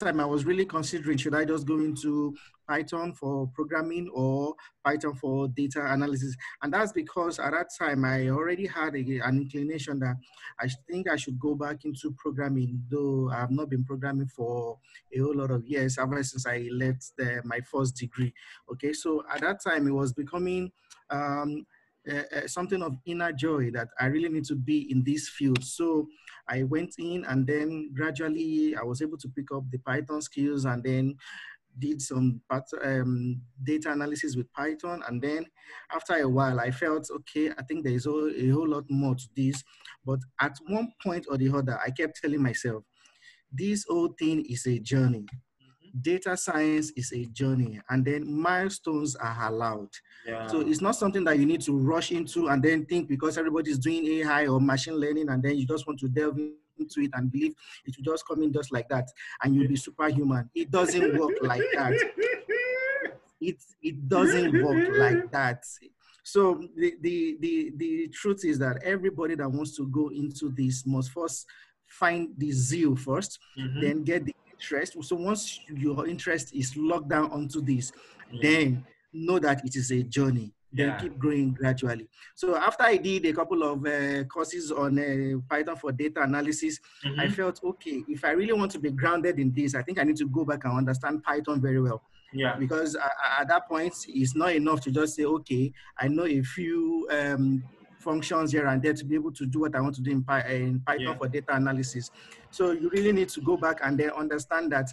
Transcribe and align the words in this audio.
time 0.00 0.18
I 0.18 0.24
was 0.24 0.46
really 0.46 0.64
considering 0.64 1.18
should 1.18 1.34
I 1.34 1.44
just 1.44 1.66
go 1.66 1.78
into 1.78 2.34
Python 2.66 3.12
for 3.12 3.48
programming 3.48 4.08
or 4.14 4.54
Python 4.82 5.14
for 5.14 5.48
data 5.48 5.92
analysis. 5.92 6.34
And 6.62 6.72
that's 6.72 6.92
because 6.92 7.38
at 7.38 7.52
that 7.52 7.68
time 7.78 8.04
I 8.06 8.28
already 8.30 8.66
had 8.66 8.94
a, 8.94 9.20
an 9.24 9.36
inclination 9.36 9.98
that 10.00 10.16
I 10.58 10.68
think 10.88 11.08
I 11.08 11.16
should 11.16 11.38
go 11.38 11.54
back 11.54 11.84
into 11.84 12.14
programming, 12.16 12.82
though 12.90 13.30
I 13.30 13.40
have 13.40 13.50
not 13.50 13.68
been 13.68 13.84
programming 13.84 14.28
for 14.28 14.78
a 15.14 15.18
whole 15.18 15.36
lot 15.36 15.50
of 15.50 15.66
years 15.66 15.98
ever 15.98 16.22
since 16.22 16.46
I 16.46 16.68
left 16.72 17.12
the, 17.18 17.42
my 17.44 17.60
first 17.60 17.96
degree. 17.96 18.32
Okay, 18.72 18.94
so 18.94 19.22
at 19.30 19.42
that 19.42 19.62
time 19.62 19.86
it 19.86 19.92
was 19.92 20.14
becoming 20.14 20.72
um, 21.10 21.66
uh, 22.10 22.46
something 22.46 22.82
of 22.82 22.96
inner 23.04 23.32
joy 23.32 23.70
that 23.72 23.88
I 24.00 24.06
really 24.06 24.30
need 24.30 24.44
to 24.46 24.54
be 24.54 24.90
in 24.90 25.04
this 25.04 25.28
field. 25.28 25.62
So 25.62 26.08
I 26.50 26.64
went 26.64 26.94
in 26.98 27.24
and 27.26 27.46
then 27.46 27.92
gradually 27.94 28.74
I 28.76 28.82
was 28.82 29.00
able 29.02 29.18
to 29.18 29.28
pick 29.28 29.52
up 29.54 29.64
the 29.70 29.78
Python 29.78 30.20
skills 30.20 30.64
and 30.64 30.82
then 30.82 31.16
did 31.78 32.02
some 32.02 32.40
um, 32.84 33.40
data 33.62 33.92
analysis 33.92 34.36
with 34.36 34.52
Python. 34.52 35.02
And 35.06 35.22
then 35.22 35.46
after 35.94 36.14
a 36.14 36.28
while, 36.28 36.58
I 36.58 36.70
felt, 36.70 37.08
okay, 37.10 37.50
I 37.56 37.62
think 37.62 37.84
there's 37.84 38.06
a, 38.06 38.10
a 38.10 38.48
whole 38.50 38.68
lot 38.68 38.84
more 38.90 39.14
to 39.14 39.28
this. 39.36 39.62
But 40.04 40.18
at 40.40 40.58
one 40.66 40.92
point 41.02 41.26
or 41.30 41.38
the 41.38 41.50
other, 41.54 41.78
I 41.84 41.90
kept 41.90 42.20
telling 42.20 42.42
myself, 42.42 42.82
this 43.52 43.84
whole 43.88 44.14
thing 44.18 44.44
is 44.48 44.66
a 44.66 44.78
journey 44.78 45.26
data 46.00 46.36
science 46.36 46.90
is 46.96 47.12
a 47.12 47.24
journey 47.26 47.80
and 47.90 48.04
then 48.04 48.30
milestones 48.30 49.16
are 49.16 49.48
allowed. 49.48 49.90
Yeah. 50.26 50.46
So 50.46 50.60
it's 50.60 50.80
not 50.80 50.96
something 50.96 51.24
that 51.24 51.38
you 51.38 51.46
need 51.46 51.60
to 51.62 51.76
rush 51.76 52.12
into 52.12 52.48
and 52.48 52.62
then 52.62 52.86
think 52.86 53.08
because 53.08 53.38
everybody's 53.38 53.78
doing 53.78 54.06
AI 54.06 54.46
or 54.46 54.60
machine 54.60 54.94
learning 54.94 55.28
and 55.28 55.42
then 55.42 55.56
you 55.56 55.66
just 55.66 55.86
want 55.86 56.00
to 56.00 56.08
delve 56.08 56.38
into 56.38 57.00
it 57.00 57.10
and 57.14 57.30
believe 57.30 57.54
it 57.86 57.94
will 57.96 58.12
just 58.12 58.26
come 58.26 58.42
in 58.42 58.52
just 58.52 58.72
like 58.72 58.88
that 58.88 59.08
and 59.42 59.54
you'll 59.54 59.68
be 59.68 59.76
superhuman. 59.76 60.48
It 60.54 60.70
doesn't 60.70 61.18
work 61.18 61.34
like 61.42 61.62
that. 61.74 61.92
It, 63.40 63.56
it 63.82 64.08
doesn't 64.08 64.62
work 64.62 64.88
like 64.98 65.32
that. 65.32 65.64
So 66.22 66.62
the, 66.76 66.94
the, 67.00 67.36
the, 67.40 67.72
the 67.76 68.08
truth 68.08 68.44
is 68.44 68.58
that 68.58 68.82
everybody 68.84 69.34
that 69.36 69.50
wants 69.50 69.74
to 69.76 69.88
go 69.88 70.08
into 70.08 70.50
this 70.50 70.86
must 70.86 71.10
first 71.10 71.46
find 71.90 72.28
the 72.38 72.52
zeal 72.52 72.92
1st 72.92 73.38
mm-hmm. 73.58 73.80
then 73.80 74.04
get 74.04 74.24
the 74.24 74.34
interest. 74.60 74.96
So 75.02 75.16
once 75.16 75.60
your 75.68 76.06
interest 76.06 76.54
is 76.54 76.76
locked 76.76 77.08
down 77.08 77.30
onto 77.32 77.60
this, 77.60 77.92
yeah. 78.30 78.40
then 78.42 78.84
know 79.12 79.38
that 79.38 79.64
it 79.64 79.74
is 79.74 79.90
a 79.90 80.02
journey. 80.02 80.52
Then 80.72 80.88
yeah. 80.88 81.00
keep 81.00 81.18
growing 81.18 81.52
gradually. 81.54 82.08
So 82.36 82.54
after 82.54 82.84
I 82.84 82.96
did 82.96 83.26
a 83.26 83.32
couple 83.32 83.64
of 83.64 83.84
uh, 83.84 84.22
courses 84.24 84.70
on 84.70 84.98
uh, 85.00 85.40
Python 85.48 85.74
for 85.74 85.90
data 85.90 86.22
analysis, 86.22 86.78
mm-hmm. 87.04 87.18
I 87.18 87.28
felt 87.28 87.58
okay. 87.64 88.04
If 88.06 88.24
I 88.24 88.30
really 88.30 88.52
want 88.52 88.70
to 88.72 88.78
be 88.78 88.90
grounded 88.92 89.40
in 89.40 89.52
this, 89.52 89.74
I 89.74 89.82
think 89.82 89.98
I 89.98 90.04
need 90.04 90.16
to 90.18 90.28
go 90.28 90.44
back 90.44 90.64
and 90.64 90.74
understand 90.74 91.24
Python 91.24 91.60
very 91.60 91.80
well. 91.80 92.02
Yeah. 92.32 92.54
Because 92.56 92.96
at 93.40 93.48
that 93.48 93.66
point, 93.66 93.94
it's 94.06 94.36
not 94.36 94.52
enough 94.52 94.80
to 94.82 94.92
just 94.92 95.16
say, 95.16 95.24
okay, 95.24 95.72
I 95.98 96.06
know 96.06 96.26
a 96.26 96.40
few 96.42 97.08
um, 97.10 97.64
functions 98.00 98.52
here 98.52 98.66
and 98.66 98.82
there 98.82 98.94
to 98.94 99.04
be 99.04 99.14
able 99.14 99.32
to 99.32 99.46
do 99.46 99.60
what 99.60 99.74
I 99.76 99.80
want 99.80 99.94
to 99.96 100.02
do 100.02 100.10
in, 100.10 100.24
Py- 100.24 100.54
in 100.54 100.80
Python 100.80 101.06
yeah. 101.06 101.16
for 101.16 101.28
data 101.28 101.54
analysis. 101.54 102.10
So 102.50 102.72
you 102.72 102.90
really 102.90 103.12
need 103.12 103.28
to 103.30 103.40
go 103.40 103.56
back 103.56 103.80
and 103.82 103.98
then 103.98 104.10
understand 104.10 104.72
that 104.72 104.92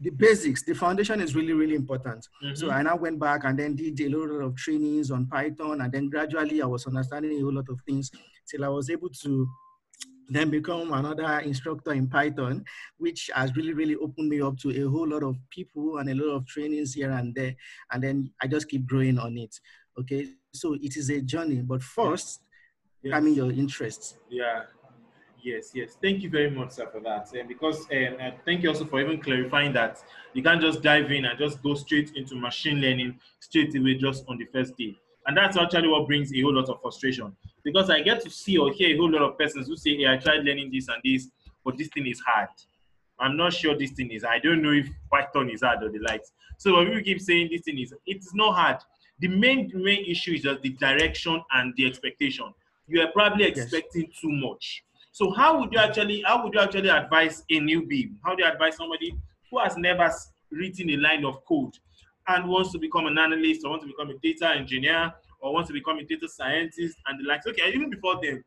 the 0.00 0.10
basics, 0.10 0.62
the 0.62 0.74
foundation 0.74 1.20
is 1.20 1.34
really, 1.34 1.52
really 1.52 1.74
important. 1.74 2.28
Mm-hmm. 2.42 2.54
So 2.56 2.70
I 2.70 2.82
now 2.82 2.96
went 2.96 3.18
back 3.18 3.44
and 3.44 3.58
then 3.58 3.76
did 3.76 4.00
a 4.00 4.08
lot 4.08 4.26
of 4.42 4.56
trainings 4.56 5.10
on 5.10 5.26
Python, 5.26 5.80
and 5.80 5.92
then 5.92 6.10
gradually 6.10 6.60
I 6.62 6.66
was 6.66 6.86
understanding 6.86 7.38
a 7.38 7.40
whole 7.40 7.54
lot 7.54 7.68
of 7.68 7.80
things 7.86 8.10
till 8.48 8.64
I 8.64 8.68
was 8.68 8.90
able 8.90 9.08
to 9.08 9.48
then 10.28 10.50
become 10.50 10.92
another 10.92 11.40
instructor 11.40 11.92
in 11.92 12.08
Python, 12.08 12.64
which 12.96 13.30
has 13.34 13.54
really, 13.56 13.74
really 13.74 13.94
opened 13.96 14.28
me 14.28 14.40
up 14.40 14.56
to 14.58 14.70
a 14.70 14.90
whole 14.90 15.08
lot 15.08 15.22
of 15.22 15.36
people 15.50 15.98
and 15.98 16.08
a 16.08 16.14
lot 16.14 16.34
of 16.34 16.46
trainings 16.46 16.94
here 16.94 17.10
and 17.10 17.34
there. 17.34 17.54
And 17.92 18.02
then 18.02 18.30
I 18.40 18.46
just 18.46 18.68
keep 18.68 18.86
growing 18.86 19.18
on 19.18 19.36
it. 19.36 19.54
Okay, 19.98 20.28
so 20.52 20.74
it 20.74 20.96
is 20.96 21.10
a 21.10 21.20
journey, 21.20 21.56
but 21.56 21.82
first, 21.82 22.40
yes. 23.02 23.22
mean 23.22 23.34
your 23.34 23.52
interests. 23.52 24.16
Yeah. 24.28 24.62
Yes, 25.44 25.72
yes. 25.74 25.98
Thank 26.00 26.22
you 26.22 26.30
very 26.30 26.50
much, 26.50 26.72
sir, 26.72 26.88
for 26.90 27.00
that. 27.00 27.30
And 27.34 27.46
because, 27.46 27.80
um, 27.82 28.16
and 28.18 28.34
thank 28.46 28.62
you 28.62 28.70
also 28.70 28.86
for 28.86 28.98
even 29.02 29.20
clarifying 29.20 29.74
that 29.74 30.02
you 30.32 30.42
can't 30.42 30.60
just 30.60 30.82
dive 30.82 31.12
in 31.12 31.26
and 31.26 31.38
just 31.38 31.62
go 31.62 31.74
straight 31.74 32.12
into 32.16 32.34
machine 32.34 32.78
learning 32.78 33.20
straight 33.40 33.76
away 33.76 33.94
just 33.96 34.24
on 34.26 34.38
the 34.38 34.46
first 34.46 34.74
day. 34.78 34.96
And 35.26 35.36
that's 35.36 35.58
actually 35.58 35.88
what 35.88 36.06
brings 36.06 36.32
a 36.32 36.40
whole 36.40 36.54
lot 36.54 36.70
of 36.70 36.80
frustration. 36.80 37.36
Because 37.62 37.90
I 37.90 38.00
get 38.00 38.22
to 38.22 38.30
see 38.30 38.56
or 38.56 38.72
hear 38.72 38.94
a 38.94 38.96
whole 38.96 39.10
lot 39.10 39.20
of 39.20 39.38
persons 39.38 39.68
who 39.68 39.76
say, 39.76 39.96
hey, 39.96 40.08
I 40.08 40.16
tried 40.16 40.44
learning 40.44 40.70
this 40.72 40.88
and 40.88 40.96
this, 41.04 41.28
but 41.62 41.76
this 41.76 41.88
thing 41.88 42.06
is 42.06 42.20
hard. 42.20 42.48
I'm 43.20 43.36
not 43.36 43.52
sure 43.52 43.76
this 43.76 43.92
thing 43.92 44.10
is. 44.12 44.24
I 44.24 44.38
don't 44.38 44.62
know 44.62 44.72
if 44.72 44.88
Python 45.10 45.50
is 45.50 45.62
hard 45.62 45.82
or 45.82 45.90
the 45.90 45.98
likes. 45.98 46.32
So 46.58 46.74
when 46.76 46.86
people 46.86 47.02
keep 47.02 47.20
saying 47.20 47.48
this 47.52 47.62
thing 47.62 47.78
is, 47.78 47.94
it's 48.06 48.34
not 48.34 48.54
hard. 48.54 48.78
The 49.20 49.28
main 49.28 49.70
main 49.74 50.04
issue 50.04 50.32
is 50.32 50.42
just 50.42 50.62
the 50.62 50.70
direction 50.70 51.42
and 51.52 51.72
the 51.76 51.86
expectation. 51.86 52.52
You 52.86 53.00
are 53.02 53.12
probably 53.12 53.44
expecting 53.44 54.08
yes. 54.10 54.20
too 54.20 54.30
much. 54.30 54.84
So 55.12 55.30
how 55.32 55.60
would 55.60 55.72
you 55.72 55.78
actually 55.78 56.22
how 56.22 56.42
would 56.42 56.54
you 56.54 56.60
actually 56.60 56.88
advise 56.88 57.44
a 57.50 57.60
newbie? 57.60 58.12
How 58.24 58.34
do 58.34 58.42
you 58.42 58.50
advise 58.50 58.76
somebody 58.76 59.14
who 59.50 59.60
has 59.60 59.76
never 59.76 60.10
written 60.50 60.90
a 60.90 60.96
line 60.96 61.24
of 61.24 61.44
code 61.46 61.74
and 62.28 62.48
wants 62.48 62.72
to 62.72 62.78
become 62.78 63.06
an 63.06 63.18
analyst 63.18 63.64
or 63.64 63.70
wants 63.70 63.84
to 63.84 63.90
become 63.90 64.10
a 64.10 64.18
data 64.18 64.50
engineer 64.56 65.12
or 65.40 65.52
wants 65.52 65.68
to 65.68 65.74
become 65.74 65.98
a 65.98 66.04
data 66.04 66.28
scientist 66.28 66.96
and 67.06 67.20
the 67.20 67.28
likes? 67.28 67.46
Okay, 67.46 67.62
even 67.68 67.90
before 67.90 68.20
them, 68.20 68.42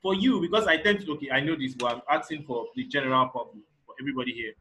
for 0.00 0.14
you, 0.14 0.40
because 0.40 0.66
I 0.66 0.76
tend 0.76 1.00
to 1.00 1.12
okay, 1.14 1.30
I 1.32 1.40
know 1.40 1.56
this, 1.56 1.74
but 1.74 1.96
I'm 1.96 2.02
asking 2.08 2.44
for 2.44 2.66
the 2.76 2.84
general 2.84 3.26
public, 3.28 3.64
for 3.84 3.94
everybody 4.00 4.32
here. 4.32 4.52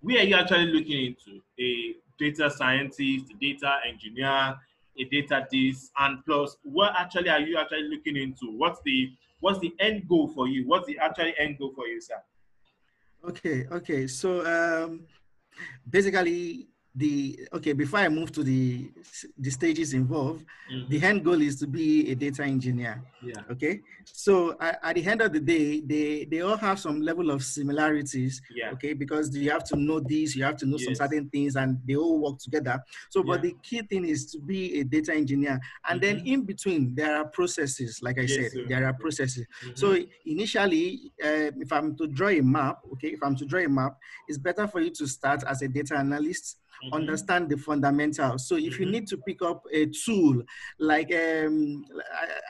Where 0.00 0.18
are 0.18 0.24
you 0.24 0.34
actually 0.34 0.66
looking 0.66 1.06
into? 1.06 1.40
A 1.60 1.94
data 2.20 2.50
scientist, 2.50 3.32
data 3.40 3.76
engineer, 3.88 4.56
a 4.98 5.04
data 5.10 5.46
this, 5.50 5.90
and 5.98 6.24
plus, 6.24 6.56
what 6.62 6.92
actually 6.96 7.30
are 7.30 7.40
you 7.40 7.56
actually 7.56 7.88
looking 7.88 8.16
into? 8.16 8.52
What's 8.56 8.80
the 8.84 9.10
what's 9.40 9.58
the 9.58 9.72
end 9.80 10.06
goal 10.08 10.28
for 10.28 10.46
you? 10.46 10.68
What's 10.68 10.86
the 10.86 10.98
actual 10.98 11.32
end 11.38 11.58
goal 11.58 11.72
for 11.74 11.86
you, 11.86 12.00
sir? 12.00 12.20
Okay, 13.26 13.66
okay. 13.72 14.06
So 14.06 14.44
um, 14.46 15.06
basically, 15.88 16.68
the 16.96 17.38
okay 17.52 17.72
before 17.72 18.00
i 18.00 18.08
move 18.08 18.32
to 18.32 18.42
the 18.42 18.90
the 19.38 19.50
stages 19.50 19.94
involved 19.94 20.44
mm-hmm. 20.72 20.90
the 20.90 21.00
end 21.06 21.24
goal 21.24 21.40
is 21.40 21.56
to 21.60 21.66
be 21.68 22.10
a 22.10 22.16
data 22.16 22.42
engineer 22.42 23.00
yeah 23.22 23.40
okay 23.48 23.80
so 24.04 24.56
uh, 24.60 24.72
at 24.82 24.96
the 24.96 25.06
end 25.06 25.20
of 25.20 25.32
the 25.32 25.38
day 25.38 25.80
they 25.80 26.24
they 26.24 26.40
all 26.40 26.56
have 26.56 26.80
some 26.80 27.00
level 27.00 27.30
of 27.30 27.44
similarities 27.44 28.42
yeah 28.52 28.70
okay 28.72 28.92
because 28.92 29.36
you 29.36 29.48
have 29.50 29.62
to 29.62 29.76
know 29.76 30.00
this 30.00 30.34
you 30.34 30.42
have 30.42 30.56
to 30.56 30.66
know 30.66 30.76
yes. 30.78 30.86
some 30.86 30.94
certain 30.96 31.28
things 31.28 31.54
and 31.54 31.78
they 31.86 31.94
all 31.94 32.18
work 32.18 32.38
together 32.40 32.82
so 33.08 33.20
yeah. 33.20 33.24
but 33.26 33.42
the 33.42 33.54
key 33.62 33.82
thing 33.82 34.04
is 34.04 34.26
to 34.32 34.40
be 34.40 34.80
a 34.80 34.84
data 34.84 35.14
engineer 35.14 35.60
and 35.88 36.00
mm-hmm. 36.00 36.16
then 36.16 36.26
in 36.26 36.42
between 36.42 36.92
there 36.96 37.16
are 37.18 37.24
processes 37.26 38.00
like 38.02 38.18
i 38.18 38.22
yes, 38.22 38.34
said 38.34 38.50
sir. 38.50 38.64
there 38.68 38.84
are 38.84 38.94
processes 38.94 39.46
mm-hmm. 39.62 39.76
so 39.76 39.96
initially 40.26 41.12
uh, 41.22 41.54
if 41.60 41.72
i'm 41.72 41.96
to 41.96 42.08
draw 42.08 42.28
a 42.28 42.40
map 42.40 42.80
okay 42.92 43.08
if 43.08 43.22
i'm 43.22 43.36
to 43.36 43.46
draw 43.46 43.60
a 43.60 43.68
map 43.68 43.96
it's 44.26 44.38
better 44.38 44.66
for 44.66 44.80
you 44.80 44.90
to 44.90 45.06
start 45.06 45.44
as 45.46 45.62
a 45.62 45.68
data 45.68 45.96
analyst 45.96 46.56
mm-hmm. 46.84 46.94
understand 46.94 47.48
the 47.48 47.56
fundamentals. 47.56 48.48
So 48.48 48.56
if 48.56 48.74
mm-hmm. 48.74 48.82
you 48.82 48.90
need 48.90 49.06
to 49.08 49.16
pick 49.18 49.42
up 49.42 49.64
a 49.72 49.86
tool, 49.86 50.42
like 50.78 51.12
um, 51.14 51.84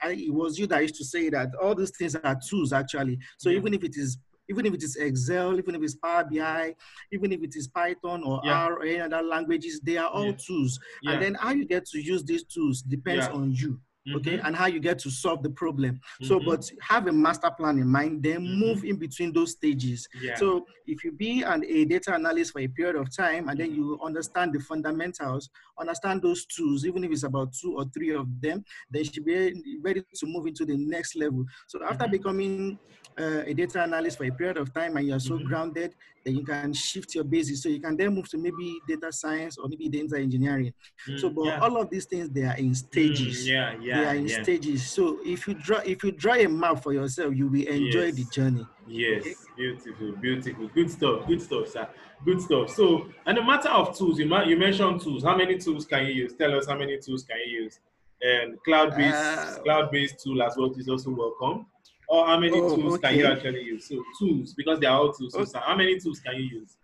I, 0.02 0.08
I, 0.08 0.10
it 0.12 0.32
was 0.32 0.58
you 0.58 0.66
that 0.68 0.82
used 0.82 0.96
to 0.96 1.04
say 1.04 1.28
that 1.30 1.50
all 1.60 1.74
these 1.74 1.92
things 1.96 2.14
are 2.16 2.38
tools 2.48 2.72
actually. 2.72 3.18
So 3.38 3.50
even 3.50 3.74
if 3.74 3.84
it 3.84 3.96
is 3.96 4.18
even 4.48 4.66
if 4.66 4.74
it 4.74 4.82
is 4.82 4.96
Excel, 4.96 5.56
even 5.58 5.76
if 5.76 5.82
it's 5.82 5.94
Power 5.94 6.24
BI, 6.24 6.74
even 7.12 7.32
if 7.32 7.40
it 7.44 7.54
is 7.54 7.68
Python 7.68 8.24
or 8.24 8.40
yeah. 8.42 8.64
R 8.64 8.78
or 8.78 8.82
any 8.82 9.00
other 9.00 9.22
languages, 9.22 9.80
they 9.80 9.96
are 9.96 10.08
all 10.08 10.26
yeah. 10.26 10.32
tools. 10.44 10.80
Yeah. 11.02 11.12
And 11.12 11.22
then 11.22 11.34
how 11.34 11.52
you 11.52 11.64
get 11.64 11.86
to 11.86 12.00
use 12.00 12.24
these 12.24 12.42
tools 12.42 12.82
depends 12.82 13.28
on 13.28 13.52
you 13.52 13.80
mm-hmm. 14.10 14.28
okay, 14.28 14.40
and 14.44 14.54
how 14.54 14.66
you 14.66 14.80
get 14.80 14.98
to 15.00 15.10
solve 15.10 15.42
the 15.42 15.50
problem. 15.50 15.96
Mm-hmm. 15.96 16.26
So, 16.26 16.40
but 16.40 16.70
have 16.80 17.06
a 17.06 17.12
master 17.12 17.50
plan 17.50 17.78
in 17.78 17.88
mind, 17.88 18.22
then 18.22 18.40
mm-hmm. 18.40 18.60
move 18.60 18.84
in 18.84 18.96
between 18.96 19.32
those 19.32 19.52
stages. 19.52 20.08
Yeah. 20.20 20.36
So, 20.36 20.66
if 20.86 21.04
you 21.04 21.12
be 21.12 21.42
an, 21.42 21.64
a 21.66 21.84
data 21.84 22.14
analyst 22.14 22.52
for 22.52 22.60
a 22.60 22.68
period 22.68 22.96
of 22.96 23.14
time 23.14 23.48
and 23.48 23.58
then 23.58 23.74
you 23.74 23.98
understand 24.04 24.52
the 24.52 24.60
fundamentals, 24.60 25.48
understand 25.78 26.22
those 26.22 26.46
tools, 26.46 26.84
even 26.84 27.04
if 27.04 27.12
it's 27.12 27.22
about 27.22 27.52
two 27.52 27.76
or 27.76 27.84
three 27.94 28.14
of 28.14 28.26
them, 28.40 28.64
then 28.90 29.04
you 29.04 29.10
should 29.12 29.24
be 29.24 29.78
ready 29.82 30.02
to 30.14 30.26
move 30.26 30.46
into 30.46 30.64
the 30.64 30.76
next 30.76 31.16
level. 31.16 31.44
So, 31.66 31.80
after 31.84 32.04
mm-hmm. 32.04 32.12
becoming 32.12 32.78
uh, 33.18 33.42
a 33.46 33.54
data 33.54 33.82
analyst 33.82 34.18
for 34.18 34.24
a 34.24 34.30
period 34.30 34.56
of 34.56 34.72
time 34.72 34.96
and 34.96 35.06
you're 35.06 35.20
so 35.20 35.34
mm-hmm. 35.34 35.46
grounded, 35.46 35.94
then 36.24 36.36
you 36.36 36.44
can 36.44 36.72
shift 36.72 37.14
your 37.14 37.24
basis. 37.24 37.62
So 37.62 37.68
you 37.68 37.80
can 37.80 37.96
then 37.96 38.14
move 38.14 38.28
to 38.30 38.38
maybe 38.38 38.78
data 38.86 39.12
science 39.12 39.56
or 39.58 39.68
maybe 39.68 39.88
data 39.88 40.16
engineering. 40.18 40.72
Mm, 41.08 41.18
so, 41.18 41.30
but 41.30 41.46
yeah. 41.46 41.60
all 41.60 41.76
of 41.80 41.90
these 41.90 42.04
things 42.04 42.28
they 42.30 42.44
are 42.44 42.56
in 42.56 42.74
stages. 42.74 43.44
Mm, 43.44 43.48
yeah, 43.48 43.74
yeah, 43.80 44.00
they 44.00 44.06
are 44.06 44.14
in 44.14 44.26
yeah. 44.26 44.42
stages. 44.42 44.86
So 44.90 45.18
if 45.24 45.46
you 45.48 45.54
draw 45.54 45.78
if 45.78 46.04
you 46.04 46.12
draw 46.12 46.34
a 46.34 46.46
map 46.46 46.82
for 46.82 46.92
yourself, 46.92 47.34
you 47.34 47.48
will 47.48 47.66
enjoy 47.66 48.06
yes. 48.06 48.14
the 48.14 48.24
journey. 48.32 48.66
Yes, 48.86 49.22
okay? 49.22 49.34
beautiful, 49.56 50.12
beautiful, 50.12 50.68
good 50.68 50.90
stuff, 50.90 51.26
good 51.26 51.40
stuff, 51.40 51.68
sir, 51.68 51.88
good 52.24 52.40
stuff. 52.40 52.70
So, 52.70 53.06
and 53.24 53.38
the 53.38 53.42
matter 53.42 53.68
of 53.68 53.96
tools, 53.96 54.18
you 54.18 54.26
you 54.44 54.56
mentioned 54.56 55.00
tools. 55.00 55.22
How 55.22 55.36
many 55.36 55.58
tools 55.58 55.86
can 55.86 56.06
you 56.06 56.12
use? 56.12 56.34
Tell 56.34 56.56
us 56.56 56.66
how 56.66 56.76
many 56.76 56.98
tools 56.98 57.22
can 57.22 57.38
you 57.46 57.62
use. 57.62 57.78
And 58.22 58.62
cloud-based 58.64 59.14
uh, 59.14 59.62
cloud-based 59.62 60.22
tool 60.22 60.42
as 60.42 60.54
well 60.56 60.72
is 60.76 60.88
also 60.88 61.10
welcome. 61.10 61.66
Or 62.10 62.26
how 62.26 62.38
many 62.40 62.60
Oh, 62.60 62.74
tools 62.76 62.98
can 62.98 63.14
you 63.18 63.26
actually 63.26 63.62
use? 63.62 63.86
So 63.88 64.02
tools, 64.18 64.52
because 64.54 64.80
they 64.80 64.86
are 64.86 64.98
all 64.98 65.12
tools. 65.12 65.32
So, 65.32 65.40
Okay. 65.40 65.50
sir, 65.52 65.60
how 65.64 65.76
many 65.76 65.94
tools 66.00 66.18
can 66.18 66.34
you 66.40 66.46
use? 66.60 66.76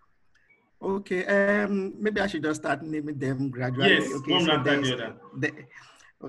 Okay, 0.81 1.21
um, 1.25 1.93
maybe 1.99 2.21
I 2.21 2.27
should 2.27 2.43
just 2.43 2.61
start 2.61 2.81
naming 2.83 3.17
them 3.19 3.49
gradually. 3.49 3.89
Yes, 3.95 4.13
okay, 4.17 4.31
one 4.31 4.45
so 4.45 4.51
after 4.53 4.81
the 4.81 4.93
other. 4.93 5.13
the, 5.41 5.51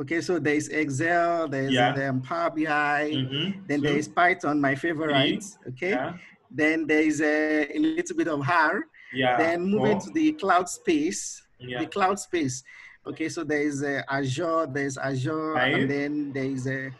okay, 0.01 0.21
so 0.21 0.39
there 0.41 0.55
is 0.55 0.69
Excel, 0.69 1.47
there's 1.49 1.73
Yeah. 1.73 2.09
um, 2.09 2.21
Power 2.23 2.51
BI, 2.51 3.11
Mm-hmm. 3.13 3.67
then 3.69 3.81
there 3.83 3.97
is 4.03 4.09
Python, 4.09 4.61
my 4.61 4.75
favorite. 4.75 5.45
Okay, 5.69 5.91
yeah, 5.91 6.15
then 6.51 6.87
there 6.89 7.03
is 7.11 7.21
a, 7.21 7.69
a 7.77 7.79
little 7.79 8.17
bit 8.17 8.27
of 8.29 8.41
R. 8.49 8.83
yeah. 9.13 9.37
then 9.37 9.59
moving 9.63 10.01
four, 10.01 10.09
to 10.09 10.11
the 10.19 10.33
cloud 10.33 10.69
space, 10.69 11.23
yeah. 11.61 11.79
the 11.83 11.87
cloud 11.87 12.19
space. 12.19 12.65
Okay, 13.07 13.29
so 13.29 13.45
there 13.45 13.63
is 13.63 13.83
uh, 13.85 14.03
Azure, 14.09 14.67
there's 14.77 14.97
Azure, 14.99 15.55
Five. 15.55 15.75
and 15.75 15.91
then 15.91 16.33
there 16.33 16.45
is 16.57 16.67
a. 16.67 16.91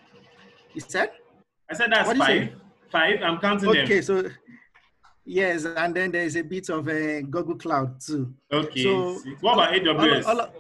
You 0.75 0.81
said? 0.95 1.11
I 1.71 1.75
said 1.75 1.93
that's 1.93 2.07
what 2.09 2.17
you 2.17 2.25
say? 2.25 2.39
five. 2.47 2.53
Five. 2.91 3.23
I'm 3.23 3.39
counting 3.39 3.69
Okay, 3.69 4.01
them. 4.01 4.03
so 4.03 4.31
yes, 5.25 5.65
and 5.65 5.95
then 5.95 6.11
there 6.11 6.23
is 6.25 6.37
a 6.37 6.43
bit 6.43 6.69
of 6.71 6.89
a 6.89 7.23
Google 7.23 7.57
Cloud 7.57 8.01
too. 8.01 8.33
Okay. 8.53 8.83
so- 8.85 9.19
six. 9.19 9.43
what 9.43 9.55
about 9.55 9.73
All- 9.75 9.81
AWS? 9.81 10.27
all 10.27 10.53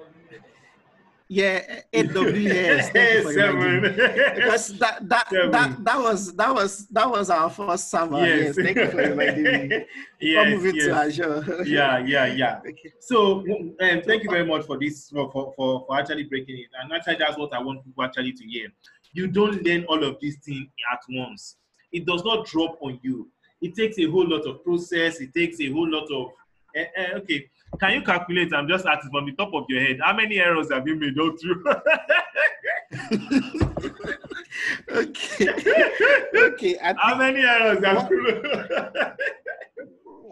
yeah, 1.30 1.80
AWS. 1.92 2.88
Thank 2.92 3.14
you 3.14 3.22
for 3.22 3.28
reminding 3.28 3.82
me. 3.82 3.96
Seven. 3.98 4.34
Because 4.34 4.78
that 4.78 5.08
that, 5.10 5.28
Seven. 5.28 5.50
that 5.50 5.84
that 5.84 5.98
was 5.98 6.34
that 6.36 6.54
was 6.54 6.86
that 6.88 7.10
was 7.10 7.28
our 7.28 7.50
first 7.50 7.90
summer. 7.90 8.24
Yes, 8.26 8.56
thank 8.56 8.76
you 8.78 8.88
for 8.90 8.96
reminding 8.96 9.68
me. 9.68 9.84
Yes, 10.20 10.48
moving 10.48 10.74
to. 10.80 10.90
Azure. 10.90 11.64
yeah, 11.66 11.98
yeah, 11.98 12.26
yeah. 12.26 12.60
okay. 12.66 12.92
So, 13.00 13.40
um, 13.40 13.74
thank 14.06 14.24
you 14.24 14.30
very 14.30 14.44
much 14.46 14.64
for 14.66 14.78
this, 14.78 15.10
for, 15.10 15.30
for, 15.30 15.52
for, 15.54 15.84
for 15.86 15.96
actually 16.00 16.24
breaking 16.24 16.58
it. 16.58 16.70
And 16.82 16.90
actually, 16.92 17.16
that's 17.18 17.36
what 17.38 17.52
I 17.52 17.62
want 17.62 17.84
people 17.84 18.02
actually 18.02 18.32
to 18.32 18.44
hear. 18.44 18.68
You 19.12 19.26
don't 19.28 19.62
learn 19.64 19.84
all 19.84 20.02
of 20.04 20.16
these 20.20 20.36
things 20.44 20.68
at 20.92 21.00
once. 21.08 21.56
It 21.92 22.06
does 22.06 22.22
not 22.24 22.46
drop 22.46 22.78
on 22.80 23.00
you. 23.02 23.28
It 23.60 23.74
takes 23.74 23.98
a 23.98 24.04
whole 24.10 24.28
lot 24.28 24.46
of 24.46 24.62
process. 24.64 25.20
It 25.20 25.34
takes 25.34 25.60
a 25.60 25.70
whole 25.72 25.88
lot 25.90 26.10
of. 26.12 26.30
eh, 26.76 26.84
eh, 26.96 27.12
okay, 27.16 27.48
can 27.80 27.94
you 27.94 28.02
calculate? 28.02 28.52
I'm 28.54 28.68
just 28.68 28.86
asking 28.86 29.10
from 29.10 29.26
the 29.26 29.32
top 29.32 29.52
of 29.54 29.64
your 29.68 29.80
head. 29.80 29.98
How 30.02 30.14
many 30.14 30.38
errors 30.38 30.70
have 30.72 30.86
you 30.86 30.96
made 30.96 31.18
all 31.18 31.32
through? 31.36 31.64
okay. 34.90 35.48
okay. 36.36 36.78
I 36.82 36.94
How 36.96 37.16
many 37.16 37.40
errors 37.40 37.84
have 37.84 38.10
you? 38.10 38.42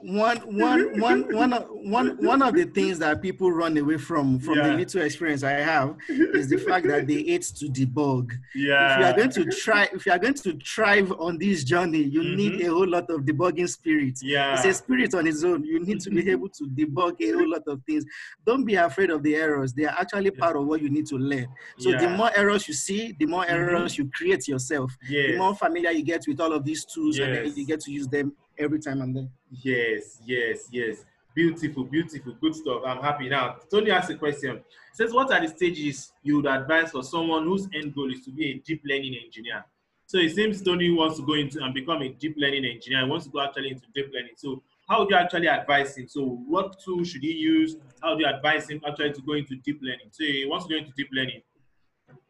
one 0.06 0.36
one 0.56 1.00
one 1.00 1.34
one 1.34 1.52
of 1.52 1.66
one 1.70 2.16
one 2.24 2.40
of 2.42 2.54
the 2.54 2.64
things 2.64 2.98
that 3.00 3.20
people 3.20 3.50
run 3.50 3.76
away 3.76 3.98
from 3.98 4.38
from 4.38 4.54
the 4.58 4.68
Yeah. 4.68 4.76
little 4.76 5.02
experience 5.02 5.42
I 5.42 5.52
have 5.52 5.96
is 6.08 6.48
the 6.48 6.58
fact 6.58 6.86
that 6.86 7.06
they 7.08 7.22
hate 7.24 7.42
to 7.58 7.66
debug. 7.66 8.30
Yeah. 8.54 8.94
If 8.94 9.00
you 9.00 9.04
are 9.06 9.12
going 9.16 9.30
to 9.30 9.44
try, 9.46 9.88
if 9.92 10.06
you 10.06 10.12
are 10.12 10.18
going 10.18 10.34
to 10.34 10.52
thrive 10.64 11.12
on 11.18 11.38
this 11.38 11.64
journey, 11.64 12.02
you 12.02 12.22
need 12.36 12.60
a 12.62 12.66
whole 12.70 12.86
lot 12.88 13.10
of 13.10 13.22
debugging 13.22 13.68
spirit. 13.68 14.14
Mm-hmm. 14.14 14.28
Yeah. 14.28 14.54
It's 14.54 14.64
a 14.64 14.74
spirit 14.74 15.14
on 15.14 15.26
its 15.26 15.42
own. 15.42 15.64
You 15.64 15.80
need 15.84 16.00
to 16.00 16.10
be 16.10 16.30
able 16.30 16.50
to 16.50 16.64
debug 16.64 17.20
a 17.20 17.32
whole 17.32 17.50
lot 17.50 17.62
of 17.66 17.82
things. 17.84 18.04
Don't 18.46 18.64
be 18.64 18.76
afraid 18.76 19.10
of 19.10 19.22
the 19.24 19.34
errors. 19.34 19.72
They 19.72 19.84
are 19.86 19.96
actually 19.98 20.30
part 20.30 20.56
of 20.56 20.66
what 20.66 20.80
you 20.82 20.88
need 20.88 21.06
to 21.06 21.16
learn. 21.16 21.48
So 21.78 21.90
the 21.90 21.96
Yeah. 21.96 22.02
Mm-hmm. 22.06 22.16
more 22.16 22.30
errors 22.36 22.68
you 22.68 22.74
see, 22.74 23.16
the 23.18 23.26
more 23.26 23.44
errors 23.48 23.98
you 23.98 24.08
create 24.14 24.46
yourself. 24.46 24.96
The 25.08 25.36
more 25.36 25.54
familiar 25.54 25.90
you 25.90 26.02
get 26.02 26.24
with 26.28 26.40
all 26.40 26.52
of 26.52 26.64
these 26.64 26.84
tools, 26.84 27.18
and 27.18 27.34
then 27.34 27.52
you 27.56 27.66
get 27.66 27.80
to 27.80 27.90
use 27.90 28.06
them 28.06 28.32
every 28.58 28.78
time 28.78 29.02
and 29.02 29.16
then. 29.16 29.30
Yes, 29.50 30.20
yes, 30.24 30.68
yes. 30.70 31.04
Beautiful, 31.34 31.84
beautiful, 31.84 32.34
good 32.40 32.54
stuff. 32.54 32.82
I'm 32.86 33.02
happy 33.02 33.28
now. 33.28 33.56
Tony 33.70 33.90
asked 33.90 34.10
a 34.10 34.16
question. 34.16 34.62
Says, 34.94 35.12
what 35.12 35.30
are 35.32 35.40
the 35.40 35.48
stages 35.48 36.12
you 36.22 36.36
would 36.36 36.46
advise 36.46 36.90
for 36.90 37.02
someone 37.02 37.44
whose 37.44 37.68
end 37.74 37.94
goal 37.94 38.10
is 38.10 38.24
to 38.24 38.30
be 38.30 38.52
a 38.52 38.54
deep 38.54 38.82
learning 38.86 39.16
engineer? 39.22 39.64
So 40.06 40.18
it 40.18 40.34
seems 40.34 40.62
Tony 40.62 40.90
wants 40.90 41.18
to 41.18 41.26
go 41.26 41.34
into 41.34 41.62
and 41.62 41.74
become 41.74 42.00
a 42.00 42.08
deep 42.08 42.36
learning 42.38 42.64
engineer. 42.64 43.04
He 43.04 43.10
wants 43.10 43.26
to 43.26 43.32
go 43.32 43.40
actually 43.40 43.72
into 43.72 43.86
deep 43.94 44.06
learning. 44.14 44.34
So 44.36 44.62
how 44.88 45.00
would 45.00 45.10
you 45.10 45.16
actually 45.16 45.48
advise 45.48 45.96
him? 45.96 46.08
So 46.08 46.22
what 46.46 46.78
tool 46.78 47.02
should 47.04 47.22
he 47.22 47.32
use? 47.32 47.76
How 48.00 48.14
do 48.14 48.22
you 48.22 48.28
advise 48.28 48.70
him 48.70 48.80
actually 48.86 49.12
to 49.14 49.20
go 49.22 49.32
into 49.32 49.56
deep 49.56 49.80
learning? 49.82 50.08
So 50.12 50.22
he 50.22 50.46
wants 50.46 50.66
to 50.66 50.74
go 50.74 50.78
into 50.78 50.92
deep 50.96 51.08
learning. 51.12 51.42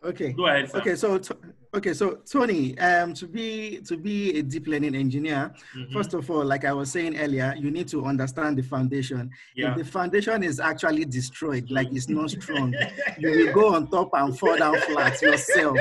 Okay. 0.07 0.33
Go 0.33 0.47
ahead, 0.47 0.71
sir. 0.71 0.79
Okay, 0.79 0.95
so 0.95 1.19
t- 1.19 1.35
okay, 1.75 1.93
so 1.93 2.19
Tony, 2.31 2.79
um, 2.79 3.13
to 3.15 3.27
be 3.27 3.81
to 3.87 3.97
be 3.97 4.39
a 4.39 4.43
deep 4.43 4.67
learning 4.69 4.95
engineer, 4.95 5.53
Mhm. 5.77 5.93
first 5.93 6.15
of 6.15 6.31
all, 6.31 6.45
like 6.45 6.65
I 6.65 6.73
was 6.73 6.91
saying 6.93 7.19
earlier, 7.19 7.55
you 7.59 7.71
need 7.71 7.89
to 7.89 8.05
understand 8.05 8.57
the 8.59 8.63
foundation. 8.63 9.31
Yeah. 9.57 9.73
If 9.73 9.79
the 9.79 9.85
foundation 9.85 10.43
is 10.43 10.61
actually 10.61 11.05
destroyed, 11.07 11.71
like 11.71 11.89
it's 11.93 12.09
not 12.09 12.31
strong, 12.31 12.73
you 13.19 13.31
will 13.31 13.53
go 13.53 13.75
on 13.75 13.89
top 13.91 14.11
and 14.15 14.39
fall 14.39 14.57
down 14.57 14.79
flat 14.81 15.21
yourself. 15.23 15.77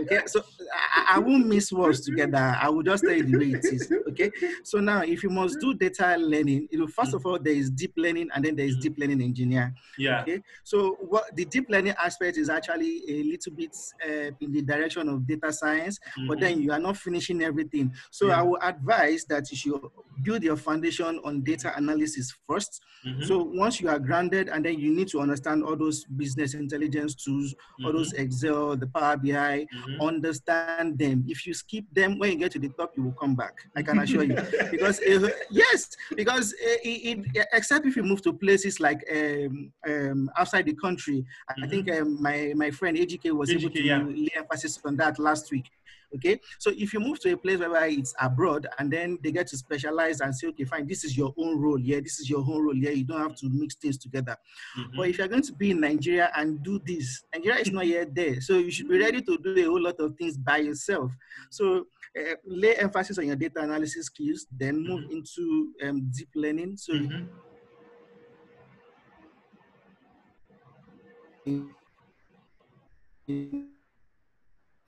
Okay, 0.00 0.20
so 0.26 0.42
I, 0.72 1.16
I 1.16 1.18
won't 1.18 1.46
miss 1.46 1.72
words 1.72 2.00
together. 2.02 2.56
I 2.60 2.68
will 2.68 2.82
just 2.82 3.02
tell 3.04 3.14
you 3.14 3.24
the 3.24 3.36
way 3.38 3.50
it 3.58 3.64
is. 3.64 3.90
Okay, 4.10 4.30
so 4.62 4.78
now 4.78 5.02
if 5.02 5.22
you 5.22 5.30
must 5.30 5.58
do 5.60 5.72
data 5.74 6.16
learning, 6.18 6.68
you 6.70 6.78
know, 6.80 6.86
first 6.86 7.14
of 7.14 7.24
all, 7.26 7.38
there 7.38 7.52
is 7.54 7.70
deep 7.70 7.92
learning 7.96 8.28
and 8.34 8.44
then 8.44 8.56
there 8.56 8.66
is 8.66 8.76
deep 8.76 8.98
learning 8.98 9.22
engineer. 9.22 9.72
yeah. 9.98 10.22
Okay, 10.22 10.42
so 10.64 10.96
what 11.00 11.24
the 11.36 11.44
deep 11.44 11.66
learning 11.70 11.94
aspect 12.02 12.36
is 12.36 12.48
actually 12.50 13.02
a 13.08 13.22
little 13.24 13.52
bit 13.52 13.69
uh, 14.06 14.30
in 14.40 14.52
the 14.52 14.62
direction 14.62 15.08
of 15.08 15.26
data 15.26 15.52
science, 15.52 15.98
but 16.28 16.38
Mhm. 16.38 16.40
then 16.40 16.54
you 16.62 16.72
are 16.72 16.78
not 16.88 16.96
finishing 16.96 17.42
everything. 17.42 17.92
So 18.10 18.28
Yeah. 18.28 18.40
I 18.40 18.42
would 18.42 18.62
advise 18.62 19.24
that 19.26 19.50
you 19.50 19.56
should 19.56 19.80
build 20.22 20.42
your 20.42 20.56
foundation 20.56 21.20
on 21.24 21.42
data 21.42 21.72
analysis 21.76 22.32
1st 22.48 22.80
Mhm. 23.02 23.24
So 23.24 23.42
once 23.42 23.80
you 23.80 23.88
are 23.88 23.98
grounded, 23.98 24.50
and 24.50 24.62
then 24.62 24.78
you 24.78 24.90
need 24.94 25.08
to 25.08 25.20
understand 25.20 25.64
all 25.64 25.74
those 25.74 26.04
business 26.04 26.52
intelligence 26.52 27.14
tools, 27.14 27.54
all 27.82 27.92
those 27.94 28.12
Excel, 28.12 28.76
the 28.76 28.86
Power 28.88 29.16
BI, 29.16 29.66
Mhm. 29.74 30.00
understand 30.00 30.98
them. 30.98 31.24
If 31.26 31.46
you 31.46 31.54
skip 31.54 31.86
them, 31.94 32.18
when 32.18 32.32
you 32.32 32.38
get 32.38 32.52
to 32.52 32.58
the 32.58 32.68
top, 32.78 32.92
you 32.96 33.04
will 33.04 33.12
come 33.22 33.34
back. 33.34 33.54
I 33.74 33.82
can 33.82 33.98
assure 34.00 34.24
you. 34.24 34.36
Because 34.70 35.00
uh, 35.00 35.30
yes, 35.50 35.88
because 36.14 36.52
uh, 36.52 36.76
it, 36.84 37.26
it, 37.34 37.46
except 37.54 37.86
if 37.86 37.96
you 37.96 38.02
move 38.02 38.20
to 38.22 38.32
places 38.34 38.80
like 38.80 39.00
um, 39.10 39.72
um, 39.88 40.30
outside 40.36 40.66
the 40.66 40.74
country, 40.74 41.24
I 41.48 41.54
Mhm. 41.54 41.70
think 41.70 41.90
um, 41.96 42.20
my 42.22 42.52
my 42.54 42.70
friend 42.70 42.96
AGK 42.98 43.24
was 43.32 43.48
able 43.50 43.70
to 43.70 43.82
yeah. 43.82 44.04
lay 44.04 44.28
emphasis 44.36 44.78
on 44.84 44.96
that 44.96 45.18
last 45.18 45.50
week. 45.50 45.68
Okay, 46.14 46.40
so 46.58 46.72
if 46.76 46.92
you 46.92 46.98
move 47.00 47.20
to 47.20 47.32
a 47.32 47.36
place 47.36 47.58
where 47.60 47.86
it's 47.86 48.12
abroad 48.20 48.66
and 48.78 48.92
then 48.92 49.16
they 49.22 49.30
get 49.30 49.46
to 49.48 49.56
specialize 49.56 50.20
and 50.20 50.34
say, 50.34 50.48
okay, 50.48 50.64
fine, 50.64 50.86
this 50.86 51.04
is 51.04 51.16
your 51.16 51.32
own 51.38 51.60
role 51.60 51.76
here, 51.76 52.00
this 52.00 52.18
is 52.18 52.28
your 52.28 52.40
own 52.40 52.64
role 52.64 52.74
here, 52.74 52.90
you 52.90 53.04
don't 53.04 53.20
have 53.20 53.36
to 53.36 53.48
mix 53.48 53.76
things 53.76 53.96
together. 53.96 54.36
Mhm. 54.76 54.96
But 54.96 55.08
if 55.08 55.18
you're 55.18 55.28
going 55.28 55.42
to 55.42 55.52
be 55.52 55.70
in 55.70 55.80
Nigeria 55.80 56.32
and 56.36 56.62
do 56.62 56.80
this, 56.84 57.22
Nigeria 57.32 57.60
is 57.60 57.70
not 57.70 57.86
yet 57.86 58.12
there. 58.14 58.40
So 58.40 58.58
you 58.58 58.70
should 58.72 58.88
be 58.88 58.98
ready 58.98 59.22
to 59.22 59.38
do 59.38 59.56
a 59.56 59.62
whole 59.64 59.80
lot 59.82 60.00
of 60.00 60.16
things 60.16 60.36
by 60.36 60.58
yourself. 60.58 61.12
So 61.48 61.86
uh, 62.18 62.34
lay 62.44 62.74
emphasis 62.74 63.18
on 63.18 63.26
your 63.26 63.36
data 63.36 63.60
analysis 63.60 64.06
skills, 64.06 64.46
then 64.50 64.82
move 64.84 65.04
into 65.10 65.72
um, 65.84 66.10
deep 66.12 66.30
learning. 66.34 66.76
So 66.76 66.92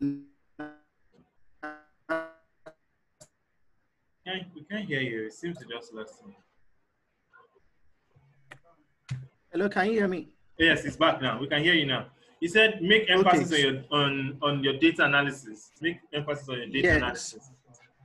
Mhm. 0.01 0.32
Can't- 4.33 4.55
We 4.55 4.65
can't 4.65 4.87
hear 4.89 5.01
you. 5.01 5.27
It 5.27 5.33
seems 5.35 5.59
to 5.59 5.65
just 5.67 5.93
lost 5.93 6.25
me. 6.27 6.35
Hello, 9.53 9.69
can 9.69 9.87
you 9.89 9.93
hear 9.93 10.09
me? 10.09 10.29
Yes, 10.59 10.85
it's 10.85 10.97
back 10.97 11.21
now. 11.21 11.39
We 11.41 11.47
can 11.49 11.63
hear 11.63 11.75
you 11.75 11.85
now. 11.87 12.07
You 12.41 12.49
said 12.49 12.81
make 12.83 13.11
emphasis 13.11 13.53
on 13.53 13.61
your 13.61 13.85
on 13.91 14.39
on 14.43 14.65
your 14.65 14.79
data 14.79 15.05
analysis. 15.05 15.71
Make 15.81 15.99
emphasis 16.13 16.49
on 16.49 16.57
your 16.59 16.67
data 16.69 16.87
Yes. 16.89 16.97
analysis. 16.97 17.51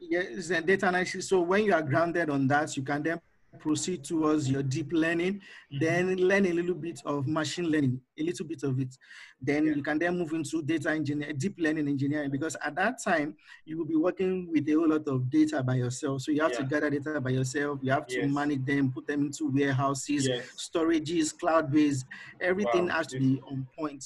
Yes, 0.02 0.50
and 0.52 0.66
data 0.68 0.88
analysis. 0.90 1.28
So 1.30 1.42
when 1.42 1.64
you 1.64 1.74
are 1.74 1.82
grounded 1.82 2.30
on 2.30 2.46
that, 2.48 2.76
you 2.76 2.84
can 2.84 3.02
then 3.04 3.20
proceed 3.60 4.04
towards 4.04 4.50
your 4.50 4.64
deep 4.64 4.92
learning, 4.92 5.36
mm-hmm. 5.36 5.80
then 5.80 6.16
learn 6.18 6.46
a 6.46 6.54
little 6.54 6.76
bit 6.76 7.02
of 7.06 7.28
machine 7.28 7.66
learning, 7.66 8.00
a 8.18 8.24
little 8.24 8.46
bit 8.46 8.64
of 8.64 8.80
it. 8.80 8.98
Then 9.42 9.66
Yeah. 9.66 9.76
you 9.76 9.84
can 9.84 10.00
then 10.00 10.18
move 10.18 10.34
into 10.34 10.62
data 10.62 10.92
engineer, 10.92 11.34
deep 11.34 11.56
learning 11.58 11.88
engineering, 11.88 12.32
because 12.32 12.56
at 12.64 12.76
that 12.76 13.02
time 13.04 13.36
you 13.66 13.78
will 13.78 13.86
be 13.86 13.96
working 13.96 14.50
with 14.52 14.68
a 14.70 14.74
whole 14.74 14.90
lot 14.90 15.08
of 15.08 15.30
data 15.30 15.62
by 15.62 15.76
yourself. 15.76 16.22
So 16.22 16.32
you 16.32 16.42
have 16.42 16.58
to 16.58 16.64
gather 16.64 16.90
data 16.90 17.22
by 17.22 17.32
yourself. 17.32 17.80
You 17.82 17.92
have 17.92 18.08
to 18.08 18.18
Yes. 18.18 18.34
manage 18.34 18.66
them, 18.66 18.92
put 18.92 19.08
them 19.08 19.22
into 19.26 19.50
warehouses, 19.50 20.28
Yes. 20.28 20.70
storages, 20.70 21.38
cloud-based. 21.38 22.06
Everything 22.40 22.86
Wow. 22.88 22.96
has 22.96 23.08
to 23.08 23.20
be 23.20 23.42
on 23.48 23.68
point. 23.78 24.04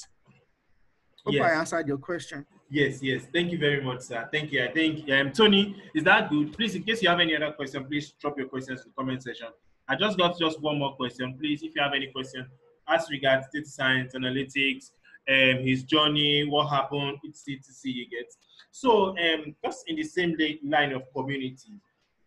Hope 1.26 1.36
Yes. 1.36 1.52
I 1.52 1.54
answered 1.60 1.88
your 1.88 1.98
question. 2.00 2.46
Yes, 2.74 3.04
yes. 3.04 3.28
Thank 3.34 3.52
you 3.52 3.58
very 3.58 3.84
much, 3.84 4.00
sir. 4.00 4.30
Thank 4.32 4.54
you. 4.54 4.64
I 4.64 4.72
think 4.72 5.10
um, 5.12 5.34
Tony, 5.34 5.76
is 5.94 6.06
that 6.06 6.30
good? 6.30 6.54
Please, 6.54 6.74
in 6.74 6.84
case 6.84 7.04
you 7.04 7.10
have 7.10 7.20
any 7.20 7.36
other 7.36 7.52
question, 7.52 7.84
please 7.84 8.12
drop 8.12 8.38
your 8.38 8.48
questions 8.48 8.80
in 8.80 8.86
the 8.88 8.94
comment 8.96 9.22
section. 9.22 9.48
I 9.90 9.98
just 9.98 10.18
got 10.18 10.40
just 10.40 10.62
one 10.62 10.80
more 10.80 10.96
question. 10.96 11.38
Please, 11.38 11.64
if 11.64 11.76
you 11.76 11.82
have 11.82 11.92
any 11.94 12.08
question 12.08 12.48
as 12.88 13.10
regards 13.12 13.48
data 13.54 13.68
science, 13.68 14.14
analytics, 14.16 14.92
um, 15.28 15.66
his 15.66 15.84
journey, 15.84 16.48
what 16.48 16.70
happened, 16.70 17.18
etc., 17.28 17.58
etc. 17.58 17.92
You 17.92 18.10
get. 18.10 18.34
So, 18.72 19.18
um, 19.18 19.54
just 19.66 19.84
in 19.90 19.98
the 19.98 20.04
same 20.04 20.38
line 20.64 20.94
of 20.94 21.04
community, 21.14 21.74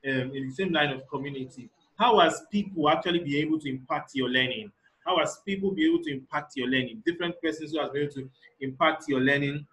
um, 0.06 0.30
in 0.34 0.48
the 0.48 0.54
same 0.54 0.74
line 0.74 0.90
of 0.90 1.08
community, 1.08 1.70
how 1.98 2.18
has 2.18 2.42
people 2.52 2.90
actually 2.90 3.20
be 3.20 3.38
able 3.38 3.58
to 3.60 3.70
impact 3.70 4.10
your 4.12 4.28
learning? 4.28 4.70
How 5.06 5.18
has 5.20 5.38
people 5.46 5.70
be 5.70 5.86
able 5.86 6.02
to 6.02 6.12
impact 6.12 6.52
your 6.54 6.68
learning? 6.68 7.02
Different 7.06 7.40
persons 7.42 7.72
who 7.72 7.80
has 7.80 7.88
been 7.92 8.02
able 8.02 8.12
to 8.12 8.30
impact 8.60 9.04
your 9.08 9.20
learning 9.20 9.66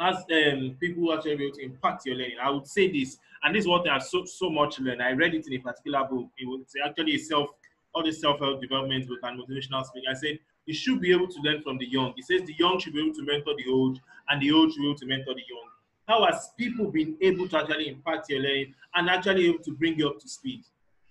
as 0.00 0.16
um, 0.16 0.76
people 0.80 1.02
who 1.02 1.12
actually 1.12 1.36
be 1.36 1.44
able 1.46 1.56
to 1.56 1.64
impact 1.64 2.06
your 2.06 2.16
learning. 2.16 2.36
I 2.42 2.50
would 2.50 2.66
say 2.66 2.90
this, 2.90 3.18
and 3.42 3.54
this 3.54 3.62
is 3.62 3.68
what 3.68 3.88
I 3.88 3.98
so 3.98 4.24
so 4.24 4.50
much 4.50 4.78
learned. 4.78 5.02
I 5.02 5.12
read 5.12 5.34
it 5.34 5.46
in 5.46 5.54
a 5.54 5.58
particular 5.58 6.04
book. 6.04 6.28
It 6.38 6.46
was 6.46 6.60
actually 6.84 7.18
self 7.18 7.50
all 7.94 8.04
the 8.04 8.12
self-help 8.12 8.60
development 8.60 9.08
book 9.08 9.18
and 9.22 9.40
motivational 9.40 9.84
speaking. 9.84 10.10
I 10.10 10.14
said 10.14 10.38
you 10.66 10.74
should 10.74 11.00
be 11.00 11.12
able 11.12 11.28
to 11.28 11.40
learn 11.40 11.62
from 11.62 11.78
the 11.78 11.86
young. 11.86 12.12
It 12.16 12.24
says 12.26 12.42
the 12.46 12.54
young 12.58 12.78
should 12.78 12.92
be 12.92 13.00
able 13.00 13.14
to 13.14 13.24
mentor 13.24 13.54
the 13.56 13.70
old, 13.70 13.98
and 14.28 14.40
the 14.40 14.52
old 14.52 14.72
should 14.72 14.82
be 14.82 14.88
able 14.88 14.98
to 14.98 15.06
mentor 15.06 15.34
the 15.34 15.42
young. 15.48 15.68
How 16.06 16.24
has 16.24 16.50
people 16.56 16.90
been 16.90 17.16
able 17.20 17.48
to 17.48 17.58
actually 17.58 17.88
impact 17.88 18.30
your 18.30 18.40
learning 18.40 18.74
and 18.94 19.10
actually 19.10 19.48
able 19.48 19.64
to 19.64 19.72
bring 19.72 19.98
you 19.98 20.08
up 20.08 20.18
to 20.20 20.28
speed? 20.28 20.64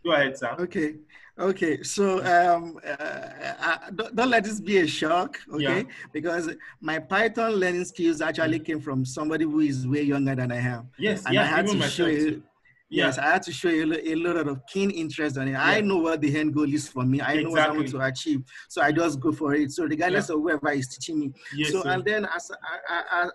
Go 0.04 0.12
ahead, 0.12 0.38
sir. 0.38 0.56
Okay. 0.60 0.96
Okay. 1.40 1.84
So 1.84 2.24
um, 2.26 2.80
uh, 2.86 2.90
uh, 2.90 3.78
don't, 3.96 4.16
don't, 4.16 4.30
let 4.30 4.44
this 4.44 4.60
be 4.60 4.80
a 4.80 4.88
shock, 4.88 5.38
okay? 5.54 5.80
Yeah. 5.80 5.84
Because 6.12 6.50
my 6.82 7.00
Python 7.00 7.54
learning 7.54 7.86
skills 7.86 8.22
actually 8.22 8.60
came 8.60 8.82
from 8.82 9.06
somebody 9.06 9.46
who 9.46 9.60
is 9.60 9.88
way 9.88 10.02
younger 10.02 10.36
than 10.36 10.52
I 10.52 10.58
am. 10.58 10.90
Yes, 10.98 11.26
and 11.26 11.36
yes, 11.36 11.44
I 11.44 11.56
had 11.56 11.68
to 11.68 11.82
show 11.84 12.08
you, 12.08 12.44
yeah. 12.90 13.08
Yes, 13.08 13.18
I 13.18 13.32
had 13.34 13.44
to 13.44 13.52
show 13.52 13.68
you 13.68 13.94
a, 13.94 14.16
lot 14.16 14.48
of 14.48 14.66
keen 14.66 14.90
interest 14.92 15.38
on 15.38 15.50
it. 15.50 15.52
Yeah. 15.52 15.64
I 15.64 15.82
know 15.82 15.98
what 15.98 16.22
the 16.22 16.38
end 16.38 16.54
goal 16.54 16.74
is 16.74 16.88
for 16.88 17.04
me. 17.04 17.22
I 17.22 17.42
know 17.42 17.50
what 17.50 17.60
I 17.60 17.72
want 17.72 17.90
to 17.90 18.00
achieve. 18.00 18.44
So 18.70 18.82
I 18.82 18.94
just 18.94 19.20
go 19.20 19.34
for 19.34 19.54
it. 19.56 19.72
So 19.72 19.84
regardless 19.84 20.30
of 20.30 20.40
whoever 20.40 20.72
is 20.72 20.88
teaching 20.88 21.20
me. 21.20 21.34
Yes, 21.54 21.74
so 21.74 21.84
sir. 21.84 21.90
and 21.90 22.06
then 22.06 22.26
as, 22.34 22.50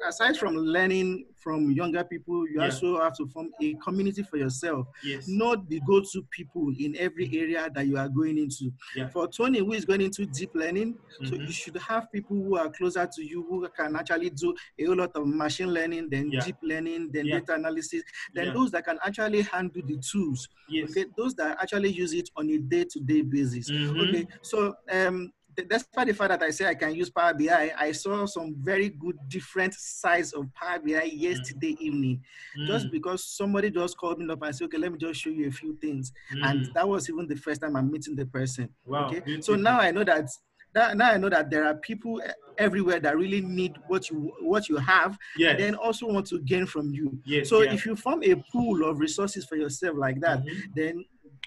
aside 0.09 0.39
from 0.39 0.57
learning 0.57 1.27
from 1.43 1.71
younger 1.73 2.05
people, 2.05 2.47
you 2.49 2.57
yeah. 2.59 2.65
also 2.65 3.01
have 3.01 3.17
to 3.17 3.27
form 3.29 3.51
a 3.61 3.75
community 3.75 4.23
for 4.23 4.37
yourself. 4.37 4.87
Yes. 5.05 5.27
Not 5.27 5.69
the 5.69 5.81
go-to 5.87 6.23
people 6.31 6.73
in 6.79 6.97
every 6.99 7.31
area 7.37 7.69
that 7.75 7.87
you 7.87 7.97
are 7.97 8.09
going 8.09 8.39
into. 8.39 8.73
Yeah. 8.95 9.09
For 9.09 9.29
Tony, 9.29 9.59
who 9.59 9.73
is 9.73 9.85
going 9.85 10.01
into 10.01 10.27
deep 10.27 10.51
learning, 10.55 10.95
mm-hmm. 10.95 11.27
so 11.27 11.35
you 11.35 11.53
should 11.53 11.77
have 11.77 12.11
people 12.13 12.37
who 12.37 12.57
are 12.57 12.71
closer 12.71 13.09
to 13.13 13.23
you 13.23 13.47
who 13.49 13.69
can 13.77 13.97
actually 13.97 14.31
do 14.31 14.55
a 14.79 14.85
whole 14.85 14.97
lot 14.97 15.11
of 15.15 15.27
machine 15.27 15.73
learning, 15.73 16.09
then 16.11 16.31
yeah. 16.31 16.41
deep 16.41 16.57
learning, 16.63 17.11
then 17.13 17.27
data 17.27 17.55
analysis, 17.55 18.03
then 18.35 18.53
those 18.55 18.71
that 18.71 18.85
can 18.85 18.99
actually 19.05 19.43
handle 19.43 19.83
the 19.87 19.99
tools. 19.99 20.49
Yes. 20.69 20.91
Okay, 20.91 21.07
those 21.17 21.35
that 21.35 21.59
actually 21.61 21.91
use 21.91 22.13
it 22.13 22.31
on 22.37 22.49
a 22.51 22.59
day-to-day 22.59 23.23
basis. 23.23 23.71
Mm-hmm. 23.71 24.01
Okay, 24.01 24.27
so 24.43 24.75
um, 24.91 25.33
despite 25.69 26.07
the 26.09 26.15
fact 26.15 26.31
that 26.31 26.43
I 26.43 26.51
say 26.51 26.67
I 26.67 26.75
can 26.75 26.95
use 26.95 27.11
Power 27.11 27.35
BI, 27.35 27.73
I 27.79 27.93
saw 27.93 28.27
some 28.27 28.55
very 28.59 28.89
good 28.89 29.19
different 29.29 29.75
sides 29.75 30.33
of 30.33 30.53
Power 30.55 30.79
BI 30.79 31.05
yesterday 31.13 31.73
mm. 31.73 31.81
evening. 31.81 32.23
Mm. 32.59 32.67
Just 32.67 32.91
because 32.91 33.25
somebody 33.25 33.71
just 33.71 33.97
called 33.97 34.19
me 34.19 34.33
up 34.33 34.43
and 34.43 34.55
said, 34.55 34.65
okay, 34.67 34.79
let 34.79 34.93
me 34.93 34.99
just 34.99 35.21
show 35.21 35.31
you 35.31 35.49
a 35.49 35.53
few 35.53 35.77
things. 35.77 36.13
Mm. 36.35 36.51
And 36.51 36.75
that 36.75 36.89
was 36.89 37.09
even 37.09 37.27
the 37.27 37.37
first 37.37 37.61
time 37.61 37.77
I'm 37.77 37.91
meeting 37.91 38.17
the 38.17 38.27
person. 38.27 38.69
Wow. 38.85 39.07
Okay. 39.07 39.21
Beautiful. 39.21 39.55
So 39.55 39.61
now 39.61 39.81
I 39.81 39.91
know 39.91 40.05
that 40.05 40.29
that, 40.75 40.97
now 40.97 41.11
I 41.11 41.19
know 41.19 41.29
that 41.29 41.51
there 41.51 41.67
are 41.67 41.75
people 41.75 42.23
everywhere 42.59 43.01
that 43.01 43.17
really 43.17 43.41
need 43.41 43.77
what 43.89 44.09
you 44.11 44.33
what 44.41 44.69
you 44.69 44.77
have, 44.77 45.19
yes. 45.37 45.59
then 45.59 45.75
also 45.75 46.07
want 46.07 46.27
to 46.29 46.41
gain 46.41 46.67
from 46.67 46.93
you. 46.93 47.19
Yes, 47.27 47.49
so 47.49 47.61
if 47.61 47.85
you 47.85 47.95
form 47.97 48.23
a 48.23 48.35
pool 48.51 48.89
of 48.89 48.99
resources 48.99 49.45
for 49.45 49.57
yourself 49.57 49.97
like 49.99 50.21
that, 50.21 50.41
mm-hmm. 50.41 50.61
then 50.75 51.05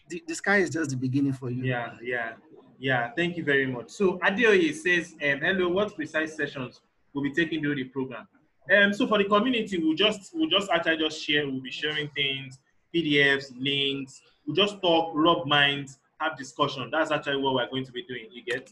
the, 0.10 0.24
the 0.28 0.36
sky 0.36 0.58
is 0.58 0.70
just 0.70 0.92
the 0.92 0.98
beginning 0.98 1.34
for 1.34 1.50
you. 1.50 1.64
Yeah, 1.64 1.94
yeah. 2.02 2.34
Yeah, 2.78 3.12
thank 3.16 3.38
you 3.38 3.44
very 3.44 3.66
much. 3.68 3.90
So 3.90 4.20
Adeoye 4.20 4.74
says, 4.74 5.14
um, 5.14 5.40
hello, 5.40 5.70
what 5.70 5.96
precise 5.96 6.36
sessions 6.36 6.82
will 7.14 7.24
be 7.24 7.32
taken 7.32 7.62
during 7.62 7.78
the 7.78 7.84
program? 7.86 8.28
Um, 8.76 8.94
so 8.94 9.08
for 9.08 9.18
the 9.18 9.26
community, 9.26 9.78
we'll 9.78 9.96
just 9.96 10.32
we'll 10.34 10.50
just 10.50 10.70
actually 10.72 10.98
just 10.98 11.22
share, 11.24 11.46
we'll 11.48 11.62
be 11.62 11.72
sharing 11.72 12.10
things, 12.10 12.60
PDFs, 12.94 13.54
links, 13.60 14.22
we'll 14.46 14.56
just 14.56 14.82
talk, 14.82 15.12
rub 15.14 15.46
minds, 15.46 16.00
have 16.20 16.38
discussion. 16.38 16.90
That's 16.92 17.12
actually 17.12 17.38
what 17.38 17.54
we're 17.56 17.70
going 17.70 17.86
to 17.86 17.92
be 17.92 18.04
doing, 18.04 18.28
you 18.32 18.44
get? 18.44 18.72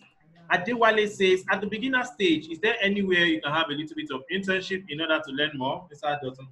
Adewale 0.51 1.07
says, 1.09 1.43
at 1.51 1.61
the 1.61 1.67
beginner 1.67 2.03
stage, 2.03 2.47
is 2.49 2.59
there 2.59 2.75
anywhere 2.81 3.25
you 3.25 3.41
can 3.41 3.51
have 3.51 3.67
a 3.69 3.73
little 3.73 3.95
bit 3.95 4.09
of 4.11 4.21
internship 4.31 4.83
in 4.89 5.01
order 5.01 5.19
to 5.25 5.31
learn 5.31 5.51
more? 5.55 5.87
Mr. 5.93 6.19
Dotun. 6.21 6.47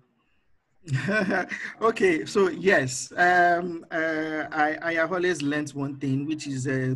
okay, 1.81 2.25
so 2.25 2.49
yes, 2.49 3.13
um, 3.15 3.85
uh, 3.91 4.45
I, 4.51 4.77
I 4.81 4.93
have 4.95 5.13
always 5.13 5.43
learned 5.43 5.69
one 5.71 5.97
thing, 5.97 6.25
which 6.25 6.47
is 6.47 6.65
uh, 6.67 6.95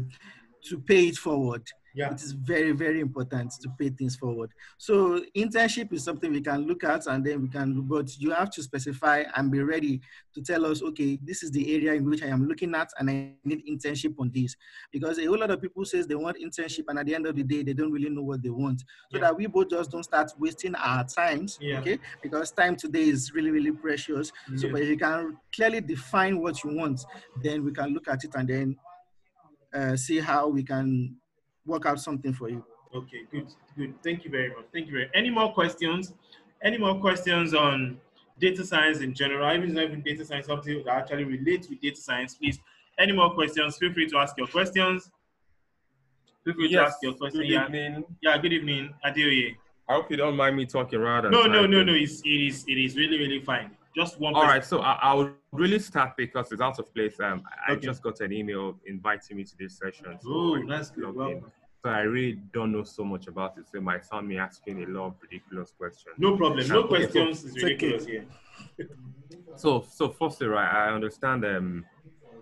to 0.66 0.80
pay 0.80 1.08
it 1.08 1.18
forward. 1.18 1.64
Yeah. 1.96 2.12
It 2.12 2.22
is 2.22 2.34
very, 2.34 2.74
very 2.74 3.00
important 3.00 3.54
to 3.62 3.70
pay 3.80 3.90
things 3.90 4.18
forward. 4.18 4.52
So 4.78 5.22
internship 5.36 5.94
is 5.94 6.04
something 6.04 6.30
we 6.30 6.42
can 6.42 6.68
look 6.68 6.84
at 6.84 7.08
and 7.08 7.26
then 7.26 7.42
we 7.42 7.48
can, 7.48 7.82
but 7.84 8.20
you 8.20 8.32
have 8.32 8.50
to 8.52 8.64
specify 8.64 9.24
and 9.34 9.50
be 9.50 9.62
ready 9.62 10.02
to 10.34 10.42
tell 10.42 10.66
us, 10.66 10.84
okay, 10.84 11.18
this 11.24 11.42
is 11.42 11.52
the 11.52 11.74
area 11.74 11.94
in 11.94 12.04
which 12.10 12.22
I 12.22 12.28
am 12.28 12.50
looking 12.50 12.76
at 12.76 12.90
and 13.00 13.10
I 13.10 13.32
need 13.46 13.66
internship 13.66 14.16
on 14.20 14.30
this. 14.36 14.58
Because 14.92 15.20
a 15.20 15.26
whole 15.26 15.40
lot 15.40 15.52
of 15.52 15.62
people 15.62 15.86
says 15.86 16.06
they 16.06 16.16
want 16.16 16.38
internship 16.38 16.84
and 16.90 17.00
at 17.00 17.06
the 17.06 17.16
end 17.16 17.28
of 17.28 17.36
the 17.38 17.44
day, 17.44 17.64
they 17.64 17.72
don't 17.72 17.94
really 17.94 18.10
know 18.10 18.24
what 18.24 18.44
they 18.44 18.50
want. 18.50 18.82
So 18.82 19.18
yeah. 19.18 19.22
that 19.22 19.38
we 19.38 19.48
both 19.48 19.70
just 19.70 19.90
don't 19.90 20.04
start 20.04 20.34
wasting 20.38 20.76
our 20.76 21.06
times, 21.06 21.58
yeah. 21.62 21.80
okay? 21.80 21.98
Because 22.22 22.52
time 22.52 22.76
today 22.76 23.04
is 23.04 23.34
really, 23.34 23.52
really 23.52 23.72
precious. 23.72 24.34
So 24.58 24.70
but 24.70 24.82
if 24.82 24.90
you 24.90 24.98
can 24.98 25.38
clearly 25.56 25.80
define 25.80 26.42
what 26.42 26.62
you 26.62 26.76
want, 26.76 27.06
then 27.42 27.64
we 27.64 27.72
can 27.72 27.94
look 27.94 28.10
at 28.10 28.26
it 28.26 28.32
and 28.36 28.50
then 28.50 28.76
uh, 29.76 29.96
see 29.96 30.20
how 30.20 30.48
we 30.48 30.64
can 30.64 31.16
work 31.66 31.86
out 31.86 32.00
something 32.00 32.34
for 32.34 32.50
you. 32.50 32.64
Okay, 32.96 33.24
good, 33.32 33.48
good. 33.78 33.94
Thank 34.04 34.24
you 34.24 34.32
very 34.32 34.50
much. 34.50 34.66
Thank 34.74 34.88
you 34.88 34.94
very. 34.94 35.06
Much. 35.06 35.16
Any 35.16 35.30
more 35.30 35.54
questions? 35.54 36.14
Any 36.64 36.78
more 36.78 37.00
questions 37.00 37.54
on 37.54 38.00
data 38.40 38.66
science 38.66 39.00
in 39.00 39.14
general? 39.14 39.54
Even 39.54 39.78
if 39.78 40.04
data 40.04 40.26
science 40.26 40.48
something 40.48 40.84
that 40.86 40.96
actually 40.96 41.26
relates 41.26 41.70
with 41.70 41.82
data 41.82 41.98
science, 41.98 42.36
please. 42.36 42.60
Any 42.98 43.12
more 43.12 43.34
questions? 43.34 43.78
Feel 43.78 43.92
free 43.94 44.08
to 44.10 44.18
ask 44.18 44.38
your 44.38 44.48
questions. 44.48 45.12
Feel 46.46 46.54
free 46.54 46.70
yes, 46.70 46.80
to 46.80 46.88
ask 46.88 46.98
your 47.02 47.14
questions. 47.14 47.44
Good 47.44 47.52
evening. 47.52 48.06
Yeah, 48.22 48.38
good 48.38 48.54
evening, 48.54 48.94
Adeoye. 49.06 49.56
I 49.90 49.94
hope 49.94 50.10
you 50.10 50.18
don't 50.18 50.36
mind 50.36 50.56
me 50.56 50.66
talking 50.66 51.00
rather. 51.00 51.30
No, 51.30 51.46
no, 51.46 51.66
no, 51.66 51.84
no. 51.84 51.94
It's, 51.94 52.22
it 52.22 52.30
is, 52.30 52.66
it 52.68 52.78
is 52.78 52.96
really, 52.96 53.18
really 53.20 53.42
fine. 53.42 53.72
Just 53.96 54.20
one. 54.20 54.34
All 54.34 54.42
question. 54.42 54.56
right, 54.56 54.66
so 54.66 54.80
I, 54.82 54.94
I 55.02 55.14
would 55.14 55.34
really 55.54 55.80
start 55.80 56.18
because 56.18 56.52
it's 56.52 56.62
out 56.62 56.80
of 56.80 56.94
place. 56.94 57.20
Um, 57.20 57.44
I 57.68 57.74
okay. 57.74 57.86
just 57.86 58.02
got 58.02 58.20
an 58.20 58.34
email 58.34 58.76
inviting 58.86 59.38
me 59.38 59.44
to 59.46 59.58
this 59.58 59.78
session. 59.78 60.18
So 60.22 60.30
oh, 60.30 60.68
that's 60.68 60.90
good. 60.90 61.16
Well, 61.16 61.42
so 61.82 61.90
I 61.90 62.02
really 62.02 62.42
don't 62.52 62.72
know 62.72 62.84
so 62.84 63.04
much 63.04 63.28
about 63.28 63.58
it. 63.58 63.66
So 63.72 63.78
it 63.78 63.84
might 63.84 64.04
sound 64.06 64.28
me 64.28 64.38
asking 64.38 64.84
a 64.84 64.88
lot 64.88 65.06
of 65.08 65.14
ridiculous 65.22 65.72
questions. 65.72 66.16
No 66.18 66.36
problem. 66.36 66.68
No 66.68 66.84
questions 66.86 67.42
so, 67.42 67.48
is 67.48 67.56
ridiculous 67.56 68.04
okay. 68.04 68.26
here. 68.78 68.90
so, 69.56 69.86
so 69.90 70.10
firstly, 70.10 70.48
right, 70.48 70.90
I 70.90 70.94
understand. 70.94 71.46
Um, 71.46 71.86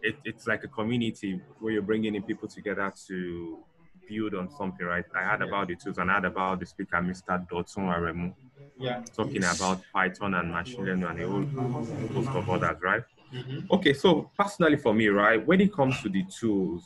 it, 0.01 0.15
it's 0.25 0.47
like 0.47 0.63
a 0.63 0.67
community 0.67 1.39
where 1.59 1.73
you're 1.73 1.81
bringing 1.81 2.15
in 2.15 2.23
people 2.23 2.47
together 2.47 2.91
to 3.07 3.59
build 4.07 4.33
on 4.35 4.49
something, 4.49 4.85
right? 4.85 5.05
I 5.15 5.23
heard 5.23 5.41
yeah. 5.41 5.47
about 5.47 5.67
the 5.67 5.75
tools 5.75 5.97
and 5.97 6.09
I 6.09 6.15
heard 6.15 6.25
about 6.25 6.59
the 6.59 6.65
speaker, 6.65 6.97
Mr. 6.97 7.47
Dotun 7.49 7.85
Aremu 7.85 8.33
yeah. 8.79 9.01
talking 9.15 9.43
about 9.43 9.81
Python 9.93 10.33
and 10.33 10.51
machine 10.51 10.85
learning 10.85 11.03
and 11.03 11.19
a 11.21 11.27
whole 11.27 11.45
host 12.13 12.29
of 12.35 12.49
others, 12.49 12.77
right? 12.81 13.03
Mm-hmm. 13.33 13.59
Okay, 13.71 13.93
so 13.93 14.29
personally 14.37 14.77
for 14.77 14.93
me, 14.93 15.07
right, 15.07 15.45
when 15.45 15.61
it 15.61 15.73
comes 15.73 16.01
to 16.01 16.09
the 16.09 16.23
tools, 16.23 16.83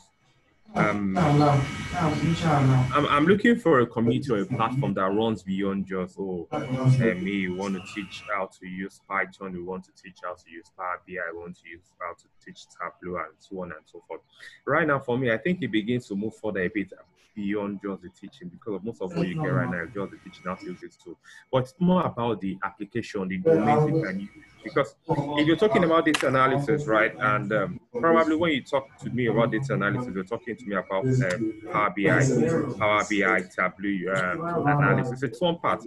um, 0.74 1.16
I'm, 1.16 3.06
I'm 3.06 3.26
looking 3.26 3.56
for 3.56 3.80
a 3.80 3.86
community 3.86 4.32
or 4.32 4.42
a 4.42 4.46
platform 4.46 4.94
that 4.94 5.02
runs 5.02 5.42
beyond 5.42 5.86
just, 5.86 6.16
oh, 6.18 6.46
uh, 6.52 6.60
me, 6.60 7.32
you 7.32 7.54
want 7.54 7.74
to 7.74 7.94
teach 7.94 8.22
how 8.32 8.46
to 8.60 8.66
use 8.66 9.00
Python, 9.08 9.52
we 9.52 9.62
want 9.62 9.84
to 9.84 9.92
teach 10.02 10.18
how 10.22 10.34
to 10.34 10.50
use 10.50 10.70
Power 10.76 11.00
BI, 11.06 11.14
I 11.14 11.32
want 11.32 11.56
to 11.62 11.68
use 11.68 11.92
how 11.98 12.12
to 12.12 12.24
teach 12.44 12.66
Tableau 12.68 13.16
and 13.18 13.34
so 13.38 13.62
on 13.62 13.72
and 13.72 13.80
so 13.84 14.02
forth. 14.06 14.20
Right 14.66 14.86
now, 14.86 14.98
for 14.98 15.16
me, 15.18 15.32
I 15.32 15.38
think 15.38 15.62
it 15.62 15.68
begins 15.68 16.06
to 16.08 16.14
move 16.14 16.36
further 16.36 16.60
a 16.60 16.68
bit 16.68 16.92
beyond 17.34 17.80
just 17.82 18.02
the 18.02 18.08
teaching 18.08 18.48
because 18.48 18.80
most 18.82 19.00
of 19.00 19.16
what 19.16 19.26
you 19.26 19.34
get 19.34 19.46
right 19.46 19.70
now 19.70 19.82
is 19.82 19.90
just 19.94 20.10
the 20.10 20.18
teaching 20.18 20.42
how 20.44 20.54
to 20.54 20.66
use 20.66 20.82
it 20.82 20.96
too. 21.02 21.16
But 21.52 21.58
it's 21.64 21.74
more 21.78 22.04
about 22.04 22.40
the 22.40 22.58
application, 22.64 23.28
the 23.28 23.38
domains 23.38 23.94
you 23.94 24.02
can 24.02 24.20
use. 24.20 24.47
Because 24.62 24.94
if 25.08 25.46
you're 25.46 25.56
talking 25.56 25.84
about 25.84 26.04
data 26.04 26.28
analysis, 26.28 26.86
right, 26.86 27.14
and 27.18 27.52
um, 27.52 27.80
probably 27.92 28.36
when 28.36 28.52
you 28.52 28.62
talk 28.62 28.98
to 28.98 29.10
me 29.10 29.26
about 29.26 29.52
data 29.52 29.74
analysis, 29.74 30.12
you're 30.14 30.24
talking 30.24 30.56
to 30.56 30.66
me 30.66 30.76
about 30.76 31.06
uh, 31.06 31.72
Power 31.72 31.94
BI, 31.96 32.76
Power 32.78 33.04
BI, 33.08 33.42
Tableau 33.54 34.14
um, 34.14 34.66
analysis. 34.66 35.22
It's 35.22 35.40
one 35.40 35.58
part. 35.58 35.82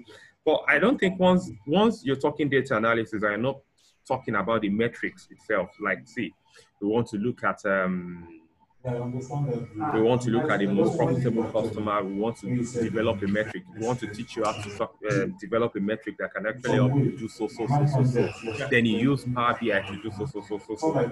But 0.46 0.64
I 0.68 0.80
don't 0.80 1.00
think 1.00 1.20
once 1.20 1.52
once 1.68 2.04
you're 2.04 2.16
talking 2.16 2.50
data 2.50 2.78
analysis, 2.78 3.24
I'm 3.24 3.44
not 3.44 3.60
talking 4.08 4.36
about 4.36 4.62
the 4.62 4.70
metrics 4.70 5.28
itself. 5.30 5.70
Like, 5.80 6.08
see, 6.08 6.34
we 6.82 6.88
want 6.88 7.08
to 7.08 7.18
look 7.18 7.44
at 7.44 7.64
um, 7.66 8.41
we 8.84 10.02
want 10.02 10.22
to 10.24 10.32
look 10.32 10.50
at 10.50 10.60
the 10.60 10.68
most 10.68 10.98
profitable 10.98 11.44
customer. 11.44 12.04
We 12.04 12.16
want 12.16 12.38
to 12.38 12.48
develop 12.48 13.22
a 13.22 13.28
metric. 13.28 13.64
We 13.78 13.86
want 13.86 14.00
to 14.00 14.08
teach 14.08 14.36
you 14.36 14.44
how 14.44 14.54
to 14.54 14.84
uh, 14.84 15.26
develop 15.40 15.76
a 15.76 15.80
metric 15.80 16.18
that 16.18 16.34
can 16.34 16.48
actually 16.48 16.74
help 16.76 16.96
you 16.96 17.16
do 17.18 17.28
so, 17.28 17.48
so, 17.48 17.68
so, 17.68 17.86
so, 17.86 18.04
so. 18.04 18.68
Then 18.70 18.88
you 18.88 18.98
use 18.98 19.24
Power 19.36 19.58
BI 19.62 19.82
to 19.82 20.02
do 20.02 20.12
so, 20.18 20.26
so, 20.26 20.42
so, 20.42 20.58
so, 20.58 20.76
so. 20.76 21.12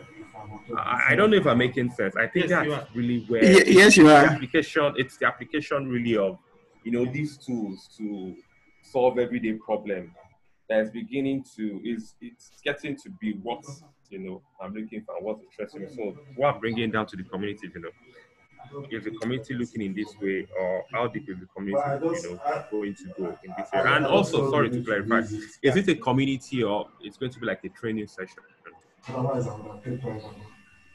I, 0.76 1.10
I 1.10 1.16
don't 1.16 1.30
know 1.30 1.38
if 1.38 1.46
I'm 1.46 1.60
making 1.60 1.92
sense. 1.92 2.16
I 2.16 2.28
think 2.28 2.50
yes, 2.50 2.68
that's 2.68 2.96
really 2.96 3.24
where 3.28 3.44
yes, 3.44 3.98
you 3.98 4.10
are. 4.10 4.22
The 4.22 4.32
application. 4.32 4.94
It's 4.98 5.18
the 5.18 5.28
application 5.28 5.88
really 5.88 6.18
of 6.18 6.40
you 6.84 6.92
know 6.92 7.06
these 7.06 7.38
tools 7.38 7.88
to 7.98 8.36
solve 8.82 9.20
everyday 9.20 9.54
problem 9.54 10.16
that's 10.70 10.90
beginning 10.92 11.44
to 11.56 11.82
is 11.84 12.14
it's 12.22 12.52
getting 12.64 12.96
to 12.98 13.10
be 13.20 13.34
what 13.42 13.64
you 14.10 14.20
know 14.20 14.42
I'm 14.62 14.74
looking 14.74 15.02
for 15.02 15.16
what's 15.20 15.42
interesting. 15.44 15.90
So 15.96 16.18
what 16.36 16.56
I'm 16.56 16.60
bringing 16.60 16.92
down 16.92 17.08
to 17.08 17.18
the 17.18 17.24
community, 17.24 17.70
you 17.74 17.82
know, 17.82 17.90
is 18.92 19.04
the 19.04 19.12
community 19.12 19.56
looking 19.56 19.82
in 19.82 19.96
this 19.96 20.14
way, 20.22 20.48
or 20.60 20.86
how 20.94 21.08
deep 21.08 21.28
is 21.30 21.40
the 21.40 21.48
community, 21.48 21.84
you 22.06 22.30
know, 22.30 22.40
going 22.72 22.96
to 22.96 23.06
go 23.18 23.30
in 23.32 23.54
this 23.58 23.70
area? 23.74 23.96
And 23.96 24.06
also, 24.06 24.50
sorry 24.52 24.70
to 24.70 24.84
clarify, 24.84 25.20
is 25.20 25.76
it 25.76 25.88
a 25.88 25.96
community 25.96 26.64
or 26.64 26.88
it's 27.02 27.18
going 27.18 27.32
to 27.32 27.40
be 27.40 27.48
like 27.48 27.64
a 27.64 27.70
training 27.70 28.08
session? 28.08 28.44
So, 29.08 29.14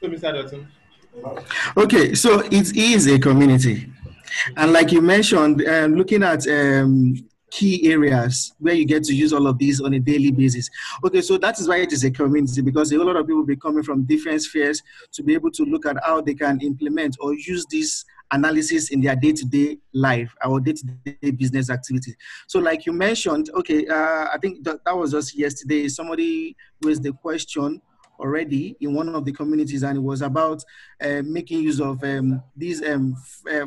Mr. 0.03 0.33
Dotun. 0.33 0.67
Okay, 1.77 2.13
so 2.13 2.39
it 2.39 2.75
is 2.75 3.07
a 3.07 3.19
community. 3.19 3.89
And 4.57 4.73
like 4.73 4.91
you 4.91 5.01
mentioned, 5.01 5.65
um, 5.67 5.95
looking 5.95 6.23
at 6.23 6.47
um, 6.47 7.15
key 7.55 7.89
areas 7.89 8.53
where 8.59 8.73
you 8.73 8.85
get 8.85 9.01
to 9.01 9.15
use 9.15 9.31
all 9.31 9.47
of 9.47 9.57
these 9.57 9.79
on 9.79 9.93
a 9.93 9.99
daily 9.99 10.29
basis. 10.29 10.69
Okay, 11.05 11.21
so 11.21 11.37
that 11.37 11.57
is 11.57 11.69
why 11.69 11.77
it 11.77 11.93
is 11.93 12.03
a 12.03 12.11
community 12.11 12.61
because 12.61 12.91
a 12.91 12.97
lot 12.97 13.15
of 13.15 13.25
people 13.25 13.37
will 13.37 13.45
be 13.45 13.55
coming 13.55 13.81
from 13.81 14.03
different 14.03 14.41
spheres 14.41 14.83
to 15.13 15.23
be 15.23 15.33
able 15.33 15.51
to 15.51 15.63
look 15.63 15.85
at 15.85 15.95
how 16.03 16.19
they 16.19 16.33
can 16.33 16.59
implement 16.59 17.15
or 17.21 17.33
use 17.33 17.65
this 17.71 18.03
analysis 18.31 18.89
in 18.89 18.99
their 18.99 19.15
day-to-day 19.15 19.77
life, 19.93 20.35
our 20.43 20.59
day-to-day 20.59 21.31
business 21.31 21.69
activities. 21.69 22.15
So 22.47 22.59
like 22.59 22.85
you 22.85 22.91
mentioned, 22.91 23.49
okay, 23.55 23.87
uh, 23.87 24.27
I 24.33 24.37
think 24.41 24.63
that, 24.65 24.83
that 24.83 24.97
was 24.97 25.11
just 25.11 25.37
yesterday, 25.37 25.87
somebody 25.87 26.57
raised 26.83 27.03
the 27.03 27.13
question 27.13 27.81
already 28.19 28.75
in 28.79 28.93
one 28.93 29.09
of 29.09 29.25
the 29.25 29.31
communities, 29.31 29.83
and 29.83 29.97
it 29.97 30.01
was 30.01 30.21
about 30.21 30.63
uh, 31.01 31.21
making 31.25 31.61
use 31.61 31.79
of 31.79 32.03
um, 32.03 32.41
these 32.55 32.83
um, 32.83 33.15
uh, 33.49 33.65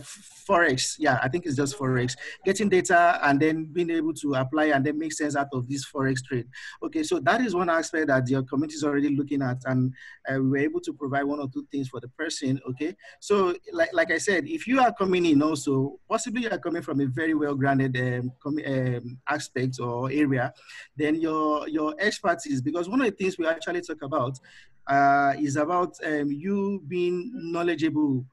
forex. 0.49 0.97
Yeah, 0.99 1.19
I 1.23 1.29
think 1.29 1.47
it's 1.47 1.57
just 1.57 1.79
forex, 1.79 2.17
getting 2.45 2.69
data 2.69 3.19
and 3.23 3.39
then 3.41 3.65
being 3.73 3.91
able 3.91 4.15
to 4.15 4.35
apply 4.35 4.67
and 4.67 4.85
then 4.85 4.99
make 4.99 5.13
sense 5.13 5.37
out 5.37 5.49
of 5.53 5.69
this 5.69 5.87
forex 5.87 6.25
trade. 6.25 6.47
Okay, 6.83 7.03
so 7.03 7.21
that 7.21 7.41
is 7.41 7.55
one 7.55 7.69
aspect 7.69 8.09
that 8.09 8.29
your 8.29 8.43
community 8.43 8.77
is 8.77 8.85
already 8.85 9.15
looking 9.15 9.43
at, 9.43 9.59
and 9.67 9.93
uh, 10.31 10.35
we 10.35 10.49
were 10.49 10.59
able 10.59 10.81
to 10.81 10.93
provide 10.93 11.25
one 11.25 11.41
or 11.41 11.49
two 11.49 11.67
things 11.71 11.89
for 11.89 12.01
the 12.01 12.09
person. 12.09 12.61
Okay, 12.71 12.95
so 13.21 13.55
like 13.73 13.91
like 13.93 14.11
I 14.11 14.19
said, 14.19 14.47
if 14.47 14.67
you 14.67 14.81
are 14.81 14.93
coming 14.93 15.27
in 15.27 15.43
also, 15.43 15.99
possibly 16.09 16.43
you 16.43 16.51
are 16.51 16.59
coming 16.59 16.83
from 16.83 17.01
a 17.01 17.07
very 17.07 17.35
well 17.35 17.55
grounded 17.55 17.97
um, 17.97 18.33
um, 18.47 19.19
aspect 19.29 19.79
or 19.81 20.11
area, 20.11 20.53
then 20.97 21.21
your 21.21 21.69
your 21.69 21.95
expertise, 21.99 22.61
because 22.61 22.89
one 22.89 23.01
of 23.01 23.07
the 23.07 23.13
things 23.13 23.39
we 23.39 23.47
actually 23.47 23.81
talk 23.81 24.03
about 24.03 24.38
uh, 24.87 25.35
is 25.39 25.57
about 25.57 25.97
um, 26.05 26.31
you 26.33 26.83
being 26.89 27.31
knowledgeable 27.35 28.25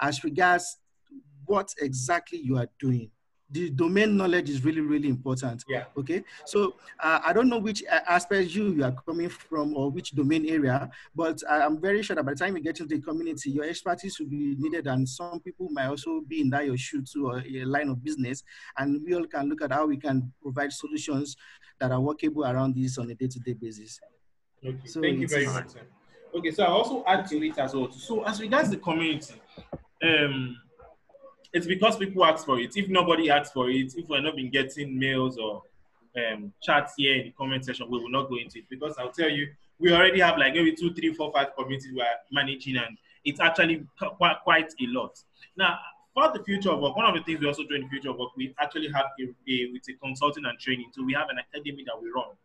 as 0.00 0.24
regards 0.24 0.78
what 1.46 1.74
exactly 1.80 2.38
you 2.38 2.56
are 2.58 2.68
doing. 2.78 3.10
The 3.50 3.68
domain 3.68 4.16
knowledge 4.16 4.48
is 4.48 4.64
really, 4.64 4.80
really 4.80 5.10
important. 5.10 5.62
Yeah. 5.68 5.84
Okay. 5.98 6.24
So 6.46 6.76
uh, 6.98 7.20
I 7.22 7.34
don't 7.34 7.50
know 7.50 7.58
which 7.58 7.84
aspect 7.86 8.54
you, 8.54 8.72
you 8.72 8.82
are 8.82 8.96
coming 9.06 9.28
from 9.28 9.76
or 9.76 9.90
which 9.90 10.12
domain 10.12 10.48
area, 10.48 10.90
but 11.14 11.42
I'm 11.46 11.78
very 11.78 12.02
sure 12.02 12.16
that 12.16 12.24
by 12.24 12.32
the 12.32 12.38
time 12.38 12.56
you 12.56 12.62
get 12.62 12.80
into 12.80 12.96
the 12.96 13.02
community, 13.02 13.50
your 13.50 13.64
expertise 13.64 14.18
will 14.18 14.28
be 14.28 14.56
needed, 14.58 14.86
and 14.86 15.06
some 15.06 15.38
people 15.40 15.68
might 15.70 15.88
also 15.88 16.22
be 16.26 16.40
in 16.40 16.48
that 16.48 16.64
your 16.64 16.78
shoe 16.78 17.02
too 17.02 17.26
or 17.26 17.42
a 17.46 17.64
line 17.66 17.90
of 17.90 18.02
business, 18.02 18.42
and 18.78 19.02
we 19.04 19.14
all 19.14 19.26
can 19.26 19.50
look 19.50 19.60
at 19.60 19.70
how 19.70 19.84
we 19.86 19.98
can 19.98 20.32
provide 20.40 20.72
solutions 20.72 21.36
that 21.78 21.92
are 21.92 22.00
workable 22.00 22.46
around 22.46 22.74
this 22.74 22.96
on 22.96 23.10
a 23.10 23.14
day-to-day 23.14 23.52
basis. 23.52 24.00
Okay. 24.64 24.86
So 24.86 25.00
Thank 25.00 25.20
you 25.20 25.28
very 25.28 25.46
much. 25.46 25.72
Okay, 26.34 26.50
so 26.50 26.64
I'll 26.64 26.74
also 26.74 27.04
add 27.06 27.26
to 27.28 27.46
it 27.46 27.58
as 27.58 27.74
well. 27.74 27.90
So 27.92 28.22
as 28.24 28.40
regards 28.40 28.70
the 28.70 28.78
community, 28.78 29.34
um, 30.02 30.56
it's 31.52 31.66
because 31.66 31.96
people 31.96 32.24
ask 32.24 32.46
for 32.46 32.58
it. 32.58 32.74
If 32.76 32.88
nobody 32.88 33.28
asks 33.28 33.52
for 33.52 33.68
it, 33.68 33.92
if 33.94 34.08
we're 34.08 34.22
not 34.22 34.36
been 34.36 34.50
getting 34.50 34.98
mails 34.98 35.36
or 35.36 35.62
um, 36.16 36.52
chats 36.62 36.94
here 36.96 37.16
in 37.16 37.24
the 37.26 37.30
comment 37.32 37.64
section, 37.64 37.90
we 37.90 37.98
will 37.98 38.10
not 38.10 38.30
go 38.30 38.36
into 38.36 38.60
it 38.60 38.64
because 38.70 38.96
I'll 38.98 39.12
tell 39.12 39.28
you, 39.28 39.48
we 39.78 39.92
already 39.92 40.20
have 40.20 40.38
like 40.38 40.54
maybe 40.54 40.74
two, 40.74 40.94
three, 40.94 41.12
four, 41.12 41.32
five 41.32 41.54
communities 41.56 41.90
we're 41.94 42.04
managing, 42.30 42.76
and 42.76 42.96
it's 43.24 43.40
actually 43.40 43.84
quite 44.16 44.36
quite 44.44 44.70
a 44.70 44.86
lot. 44.86 45.18
Now, 45.56 45.78
for 46.14 46.30
the 46.32 46.42
future 46.44 46.70
of 46.70 46.80
work, 46.80 46.96
one 46.96 47.06
of 47.06 47.14
the 47.14 47.22
things 47.22 47.40
we 47.40 47.46
also 47.46 47.64
do 47.68 47.74
in 47.74 47.82
the 47.82 47.88
future 47.88 48.10
of 48.10 48.16
work, 48.16 48.30
we 48.36 48.54
actually 48.60 48.88
have 48.94 49.06
a, 49.20 49.24
a 49.24 49.72
with 49.72 49.82
a 49.88 49.94
consulting 50.02 50.44
and 50.44 50.58
training. 50.58 50.86
So 50.92 51.02
we 51.04 51.12
have 51.14 51.28
an 51.28 51.38
academy 51.38 51.84
that 51.86 52.00
we 52.00 52.10
run. 52.14 52.36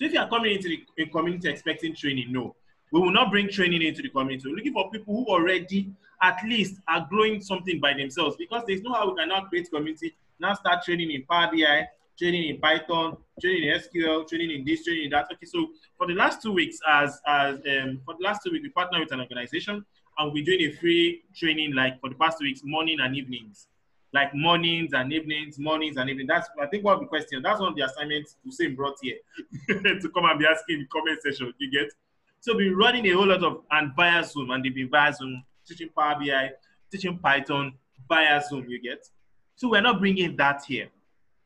So 0.00 0.06
if 0.06 0.14
you 0.14 0.20
are 0.20 0.28
coming 0.30 0.54
into 0.56 0.74
the 0.96 1.06
community 1.06 1.50
expecting 1.50 1.94
training, 1.94 2.32
no, 2.32 2.56
we 2.90 3.00
will 3.00 3.12
not 3.12 3.30
bring 3.30 3.50
training 3.50 3.82
into 3.82 4.00
the 4.00 4.08
community. 4.08 4.48
We're 4.48 4.56
looking 4.56 4.72
for 4.72 4.90
people 4.90 5.14
who 5.14 5.26
already 5.30 5.92
at 6.22 6.38
least 6.42 6.76
are 6.88 7.06
growing 7.10 7.42
something 7.42 7.78
by 7.80 7.92
themselves 7.92 8.36
because 8.38 8.62
there's 8.66 8.80
no 8.80 8.94
how 8.94 9.10
we 9.10 9.20
can 9.20 9.28
now 9.28 9.42
create 9.42 9.70
community, 9.70 10.16
now 10.38 10.54
start 10.54 10.84
training 10.84 11.10
in 11.10 11.24
Power 11.24 11.50
BI, 11.52 11.86
training 12.18 12.48
in 12.48 12.58
Python, 12.58 13.18
training 13.42 13.68
in 13.68 13.78
SQL, 13.78 14.26
training 14.26 14.50
in 14.50 14.64
this, 14.64 14.84
training 14.84 15.04
in 15.04 15.10
that. 15.10 15.26
Okay, 15.34 15.44
so 15.44 15.68
for 15.98 16.06
the 16.06 16.14
last 16.14 16.40
two 16.40 16.52
weeks, 16.52 16.78
as 16.88 17.20
as 17.26 17.56
um, 17.56 18.00
for 18.06 18.14
the 18.18 18.24
last 18.24 18.40
two 18.42 18.52
weeks, 18.52 18.62
we 18.62 18.70
partner 18.70 19.00
with 19.00 19.12
an 19.12 19.20
organization 19.20 19.84
and 20.18 20.32
we're 20.32 20.44
doing 20.44 20.62
a 20.62 20.72
free 20.76 21.24
training 21.36 21.74
like 21.74 22.00
for 22.00 22.08
the 22.08 22.16
past 22.16 22.38
two 22.38 22.44
weeks, 22.44 22.62
morning 22.64 23.00
and 23.00 23.14
evenings. 23.14 23.66
Like 24.12 24.34
mornings 24.34 24.92
and 24.92 25.12
evenings, 25.12 25.58
mornings 25.58 25.96
and 25.96 26.10
evenings. 26.10 26.28
That's 26.28 26.48
I 26.60 26.66
think 26.66 26.84
one 26.84 26.94
of 26.94 27.00
the 27.00 27.06
questions. 27.06 27.42
That's 27.44 27.60
one 27.60 27.70
of 27.70 27.76
the 27.76 27.84
assignments 27.84 28.36
Hussein 28.44 28.74
brought 28.74 28.96
here 29.00 29.16
to 29.68 30.10
come 30.12 30.24
and 30.24 30.38
be 30.38 30.46
asking 30.46 30.76
in 30.76 30.80
the 30.80 30.86
comment 30.86 31.20
section. 31.22 31.52
You 31.58 31.70
get 31.70 31.92
so 32.42 32.56
we're 32.56 32.74
running 32.74 33.06
a 33.06 33.10
whole 33.10 33.26
lot 33.26 33.44
of 33.44 33.62
and 33.70 33.94
via 33.94 34.24
Zoom, 34.24 34.50
and 34.50 34.64
they've 34.64 34.74
been 34.74 34.88
via 34.88 35.12
Zoom, 35.12 35.44
teaching 35.66 35.90
Power 35.90 36.18
BI, 36.18 36.52
teaching 36.90 37.18
Python 37.18 37.74
via 38.08 38.42
Zoom, 38.48 38.66
you 38.66 38.80
get. 38.80 39.06
So 39.56 39.68
we're 39.68 39.82
not 39.82 39.98
bringing 40.00 40.36
that 40.36 40.64
here. 40.66 40.88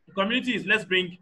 The 0.06 0.14
community 0.14 0.54
is 0.54 0.64
let's 0.66 0.84
bring 0.84 1.18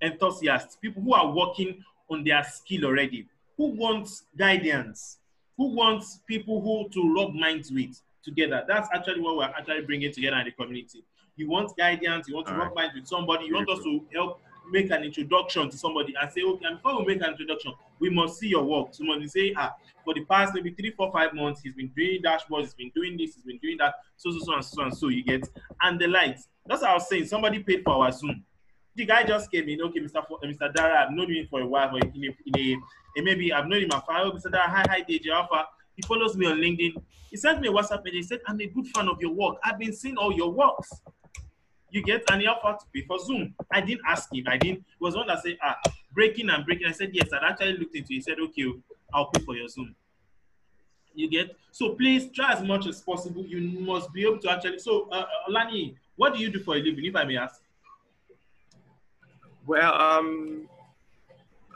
enthusiasts, 0.00 0.76
people 0.76 1.02
who 1.02 1.12
are 1.12 1.28
working 1.28 1.82
on 2.08 2.22
their 2.22 2.44
skill 2.44 2.84
already, 2.84 3.26
who 3.56 3.72
wants 3.72 4.22
guidance, 4.38 5.18
who 5.56 5.74
wants 5.74 6.20
people 6.28 6.60
who 6.60 6.88
to 6.90 7.12
rub 7.12 7.34
minds 7.34 7.72
with 7.72 8.00
together. 8.26 8.64
That's 8.68 8.88
actually 8.92 9.20
what 9.20 9.36
we're 9.36 9.44
actually 9.44 9.82
bringing 9.82 10.12
together 10.12 10.36
in 10.36 10.44
the 10.44 10.52
community. 10.52 11.04
You 11.36 11.48
want 11.48 11.76
guidance, 11.76 12.28
you 12.28 12.34
want 12.34 12.48
to 12.48 12.52
All 12.52 12.58
rub 12.58 12.76
right. 12.76 12.90
with 12.94 13.06
somebody, 13.06 13.46
you 13.46 13.54
want 13.54 13.70
us 13.70 13.78
to 13.84 14.04
help 14.12 14.40
make 14.70 14.90
an 14.90 15.04
introduction 15.04 15.70
to 15.70 15.78
somebody 15.78 16.14
and 16.20 16.30
say, 16.30 16.42
okay, 16.42 16.66
and 16.66 16.82
before 16.82 16.98
we 16.98 17.14
make 17.14 17.22
an 17.22 17.30
introduction, 17.30 17.72
we 18.00 18.10
must 18.10 18.38
see 18.38 18.48
your 18.48 18.64
work. 18.64 18.88
Somebody 18.92 19.28
say, 19.28 19.54
ah, 19.56 19.74
for 20.04 20.12
the 20.14 20.24
past 20.24 20.54
maybe 20.54 20.70
three, 20.72 20.90
four, 20.90 21.12
five 21.12 21.34
months, 21.34 21.60
he's 21.62 21.74
been 21.74 21.90
doing 21.96 22.22
dashboards, 22.22 22.62
he's 22.62 22.74
been 22.74 22.92
doing 22.94 23.16
this, 23.16 23.34
he's 23.34 23.44
been 23.44 23.58
doing 23.58 23.76
that, 23.78 23.94
so, 24.16 24.30
so, 24.32 24.38
so, 24.40 24.54
and 24.54 24.64
so, 24.64 24.82
and 24.82 24.96
so, 24.96 25.08
you 25.08 25.22
get. 25.22 25.48
And 25.82 26.00
the 26.00 26.08
likes. 26.08 26.48
That's 26.66 26.82
what 26.82 26.90
I 26.90 26.94
was 26.94 27.08
saying. 27.08 27.26
Somebody 27.26 27.60
paid 27.60 27.82
for 27.84 28.04
our 28.04 28.10
Zoom. 28.10 28.44
The 28.96 29.04
guy 29.04 29.22
just 29.24 29.50
came 29.50 29.68
in, 29.68 29.80
okay, 29.82 30.00
Mr. 30.00 30.26
For, 30.26 30.38
uh, 30.42 30.46
Mr. 30.46 30.72
Dara, 30.74 31.04
I've 31.04 31.12
known 31.12 31.30
him 31.30 31.46
for 31.48 31.60
a 31.60 31.66
while, 31.66 31.90
but 31.92 32.02
in 32.02 32.24
a, 32.24 32.58
in 32.58 32.80
a, 33.18 33.22
maybe 33.22 33.52
I've 33.52 33.66
known 33.66 33.82
him 33.82 33.90
a 33.92 34.00
while. 34.00 34.32
Mr. 34.32 34.50
Dara, 34.50 34.68
hi, 34.68 34.84
hi, 34.88 35.02
DJ 35.02 35.28
Alpha. 35.28 35.66
He 35.96 36.02
follows 36.02 36.36
me 36.36 36.46
on 36.46 36.58
LinkedIn. 36.58 37.02
He 37.30 37.36
sent 37.36 37.60
me 37.60 37.68
a 37.68 37.72
WhatsApp 37.72 38.04
and 38.04 38.14
he 38.14 38.22
said, 38.22 38.40
I'm 38.46 38.60
a 38.60 38.66
good 38.66 38.86
fan 38.88 39.08
of 39.08 39.20
your 39.20 39.32
work. 39.32 39.56
I've 39.64 39.78
been 39.78 39.92
seeing 39.92 40.16
all 40.16 40.32
your 40.32 40.50
works 40.50 40.92
you 41.90 42.02
get 42.02 42.22
an 42.30 42.46
offer 42.46 42.78
to 42.78 42.86
pay 42.92 43.06
for 43.06 43.18
Zoom. 43.18 43.54
I 43.70 43.80
didn't 43.80 44.02
ask 44.06 44.32
him. 44.32 44.44
I 44.48 44.56
didn't. 44.56 44.80
It 44.80 45.00
was 45.00 45.16
one 45.16 45.26
that 45.28 45.42
said, 45.42 45.56
ah, 45.62 45.78
breaking 46.12 46.50
and 46.50 46.64
breaking. 46.64 46.86
I 46.86 46.92
said, 46.92 47.10
yes. 47.12 47.28
I 47.32 47.48
actually 47.48 47.78
looked 47.78 47.94
into 47.94 48.12
it. 48.12 48.16
He 48.16 48.20
said, 48.20 48.36
okay, 48.38 48.64
I'll 49.12 49.26
pay 49.26 49.42
for 49.42 49.56
your 49.56 49.68
Zoom. 49.68 49.94
You 51.14 51.30
get? 51.30 51.56
So 51.70 51.94
please 51.94 52.28
try 52.34 52.52
as 52.52 52.62
much 52.62 52.86
as 52.86 53.00
possible. 53.00 53.44
You 53.44 53.60
must 53.80 54.12
be 54.12 54.22
able 54.26 54.38
to 54.40 54.50
actually. 54.50 54.78
So, 54.78 55.08
uh, 55.10 55.24
Lani, 55.48 55.96
what 56.16 56.34
do 56.34 56.40
you 56.40 56.50
do 56.50 56.60
for 56.60 56.74
a 56.74 56.78
living, 56.78 57.04
if 57.04 57.16
I 57.16 57.24
may 57.24 57.38
ask? 57.38 57.62
Well, 59.66 59.94
um, 59.94 60.68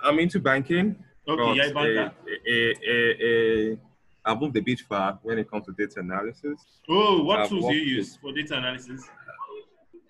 I'm 0.03 0.19
into 0.19 0.39
banking. 0.39 0.97
Okay, 1.27 1.57
yeah, 1.57 1.73
banker. 1.73 2.13
A, 2.47 2.51
a, 2.51 2.75
a, 2.87 3.73
a, 3.73 3.79
I 4.25 4.35
moved 4.35 4.57
a 4.57 4.63
bit 4.63 4.81
far 4.81 5.19
when 5.23 5.39
it 5.39 5.51
comes 5.51 5.67
to 5.67 5.73
data 5.73 6.01
analysis. 6.01 6.61
Oh, 6.89 7.23
what 7.23 7.41
I've 7.41 7.49
tools 7.49 7.67
do 7.69 7.75
you 7.75 7.97
use 7.97 8.17
for 8.17 8.33
data 8.33 8.57
analysis? 8.57 9.09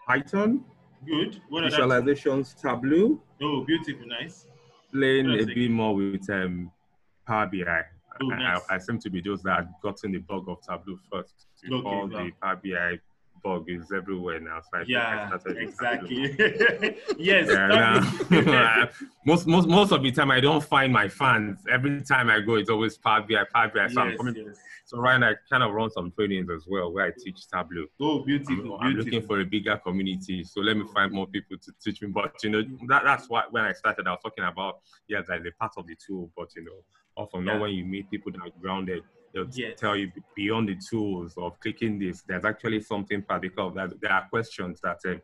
Python. 0.06 0.64
Good. 1.06 1.40
What 1.48 1.64
visualizations, 1.64 2.60
Tableau. 2.60 3.20
Oh, 3.40 3.64
beautiful, 3.64 4.06
nice. 4.06 4.46
Playing 4.92 5.30
a 5.30 5.44
bit 5.46 5.70
more 5.70 5.94
with 5.94 6.28
um, 6.30 6.70
Power 7.26 7.46
BI. 7.46 7.82
Oh, 8.22 8.26
nice. 8.26 8.60
I, 8.68 8.74
I, 8.74 8.78
seem 8.78 8.98
to 8.98 9.10
be 9.10 9.20
those 9.20 9.42
that 9.44 9.80
gotten 9.80 10.12
the 10.12 10.18
bug 10.18 10.48
of 10.48 10.60
Tableau 10.60 10.98
first. 11.10 11.46
Okay, 11.64 11.74
all 11.74 12.08
wow. 12.08 12.24
the 12.24 12.30
Power 12.42 12.56
BI 12.56 12.98
bug 13.42 13.64
is 13.68 13.92
everywhere 13.92 14.40
now. 14.40 14.60
So 14.60 14.82
yeah, 14.86 15.30
exactly. 15.56 16.36
yes. 17.18 17.48
Yeah, 18.30 18.86
most 19.26 19.46
most 19.46 19.68
most 19.68 19.92
of 19.92 20.02
the 20.02 20.10
time 20.12 20.30
I 20.30 20.40
don't 20.40 20.62
find 20.62 20.92
my 20.92 21.08
fans. 21.08 21.60
Every 21.70 22.02
time 22.02 22.28
I 22.30 22.40
go, 22.40 22.54
it's 22.56 22.70
always 22.70 22.96
Power 22.96 23.22
BI, 23.22 23.44
Power 23.52 23.68
BI. 23.68 23.88
So 23.88 23.92
yes, 23.92 23.96
I'm 23.96 24.16
coming. 24.16 24.36
Yes. 24.36 24.58
So 24.90 24.98
right 24.98 25.18
now, 25.18 25.30
I 25.30 25.34
kind 25.48 25.62
of 25.62 25.72
run 25.72 25.88
some 25.90 26.10
trainings 26.10 26.48
as 26.50 26.66
well 26.68 26.92
where 26.92 27.06
I 27.06 27.12
teach 27.16 27.46
Tableau. 27.48 27.86
Oh, 28.00 28.24
beautiful! 28.24 28.54
I'm, 28.54 28.56
beautiful. 28.56 28.78
I'm 28.80 28.96
looking 28.96 29.22
for 29.22 29.40
a 29.40 29.44
bigger 29.44 29.76
community, 29.76 30.42
so 30.42 30.60
let 30.60 30.76
me 30.76 30.82
oh. 30.84 30.92
find 30.92 31.12
more 31.12 31.28
people 31.28 31.58
to 31.58 31.72
teach 31.80 32.02
me. 32.02 32.08
But 32.08 32.34
you 32.42 32.50
know, 32.50 32.62
that, 32.88 33.04
that's 33.04 33.28
why 33.28 33.44
when 33.50 33.64
I 33.64 33.72
started, 33.72 34.08
I 34.08 34.10
was 34.10 34.20
talking 34.20 34.42
about 34.42 34.80
yeah, 35.06 35.20
like 35.28 35.44
the 35.44 35.52
part 35.52 35.74
of 35.76 35.86
the 35.86 35.94
tool. 35.94 36.30
But 36.36 36.48
you 36.56 36.64
know, 36.64 36.82
often 37.16 37.46
yeah. 37.46 37.52
not 37.52 37.60
when 37.60 37.70
you 37.70 37.84
meet 37.84 38.10
people 38.10 38.32
that 38.32 38.40
are 38.40 38.50
grounded, 38.60 39.04
they'll 39.32 39.48
yes. 39.52 39.78
tell 39.78 39.96
you 39.96 40.10
beyond 40.34 40.68
the 40.68 40.76
tools 40.76 41.34
of 41.36 41.58
clicking 41.60 41.98
this. 41.98 42.22
There's 42.22 42.44
actually 42.44 42.80
something 42.80 43.22
particular 43.22 43.70
that 43.72 44.00
there 44.00 44.12
are 44.12 44.28
questions 44.28 44.80
that. 44.82 44.98
Uh, 45.06 45.16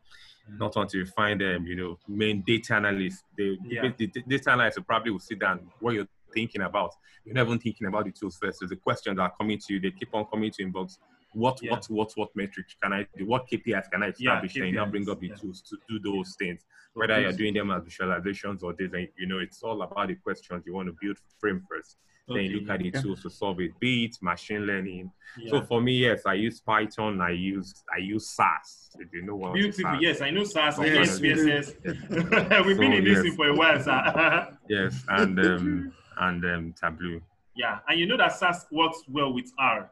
not 0.59 0.77
until 0.77 1.01
you 1.01 1.07
find 1.07 1.41
them, 1.41 1.67
you 1.67 1.75
know, 1.75 1.99
main 2.07 2.43
data 2.47 2.75
analysts. 2.75 3.25
They, 3.37 3.59
yeah. 3.65 3.91
the, 3.99 4.07
the 4.07 4.23
data 4.29 4.53
analysts 4.53 4.79
probably 4.87 5.11
will 5.11 5.19
sit 5.19 5.41
down 5.41 5.67
what 5.81 5.95
you're 5.95 6.07
thinking 6.33 6.63
about. 6.63 6.95
You're 7.25 7.35
not 7.35 7.47
even 7.47 7.59
thinking 7.59 7.89
about 7.89 8.05
the 8.05 8.13
tools 8.13 8.39
first. 8.41 8.61
There's 8.61 8.71
the 8.71 8.77
questions 8.77 9.17
that 9.17 9.23
are 9.23 9.33
coming 9.37 9.59
to 9.59 9.75
you. 9.75 9.81
They 9.81 9.91
keep 9.91 10.15
on 10.15 10.27
coming 10.27 10.51
to 10.53 10.65
inbox. 10.65 10.99
What 11.37 11.63
Yeah. 11.63 11.73
what 11.73 11.85
what 11.91 12.13
what 12.17 12.31
metrics 12.35 12.75
can 12.83 12.95
I 12.95 13.07
do? 13.17 13.27
What 13.27 13.47
KPIs 13.47 13.91
can 13.91 14.03
I 14.03 14.07
Yeah, 14.07 14.13
establish? 14.13 14.55
then 14.55 14.67
you 14.69 14.73
now 14.73 14.87
bring 14.87 15.09
up 15.11 15.21
the 15.21 15.29
yeah. 15.29 15.35
tools 15.35 15.61
to 15.69 15.77
do 15.87 15.99
those 15.99 16.35
things. 16.39 16.63
So 16.95 17.01
Whether 17.01 17.21
you're 17.21 17.33
doing 17.33 17.53
them 17.53 17.71
as 17.71 17.83
visualizations 17.85 18.63
or 18.63 18.73
design, 18.73 19.09
you 19.19 19.27
know, 19.27 19.39
it's 19.41 19.63
all 19.63 19.83
about 19.83 20.09
the 20.09 20.15
questions 20.15 20.65
you 20.67 20.73
want 20.73 20.89
to 20.89 20.97
build 20.99 21.19
frame 21.39 21.63
first. 21.71 21.99
Then 22.27 22.37
you 22.39 22.43
Okay, 22.45 22.55
look 22.61 22.71
at 22.71 22.79
the 22.81 22.91
Yeah. 22.95 23.03
tools 23.03 23.23
to 23.23 23.31
solve 23.31 23.61
it. 23.61 23.79
Be 23.79 24.07
it 24.07 24.17
machine 24.23 24.63
learning. 24.67 25.13
yeah. 25.37 25.51
So 25.51 25.61
for 25.63 25.83
me, 25.83 25.93
yes, 25.99 26.25
I 26.25 26.35
use 26.35 26.59
Python. 26.61 27.21
I 27.21 27.31
use 27.33 27.85
I 27.95 27.99
use 27.99 28.27
SAS. 28.31 28.97
If 28.99 29.13
you 29.13 29.23
know 29.23 29.37
what 29.37 29.53
Beautiful. 29.53 29.93
SAS 29.93 30.01
Yes, 30.01 30.21
I 30.23 30.31
know 30.31 30.45
SAS 30.45 30.79
Yes, 30.79 31.21
Yes, 31.23 31.73
do. 31.73 31.93
SPSS. 31.93 32.67
We've 32.67 32.79
been 32.79 32.95
in 32.95 33.05
this 33.05 33.23
yes. 33.27 33.35
for 33.37 33.49
a 33.49 33.55
while, 33.55 33.79
sir. 33.79 34.57
Yes, 34.71 35.05
and 35.11 35.39
um, 35.39 35.93
and 36.19 36.45
um, 36.47 36.75
Tableau. 36.81 37.21
yeah, 37.55 37.81
and 37.89 38.01
you 38.01 38.07
know 38.07 38.17
that 38.17 38.33
SAS 38.33 38.67
works 38.73 39.03
well 39.07 39.35
with 39.35 39.53
R. 39.59 39.91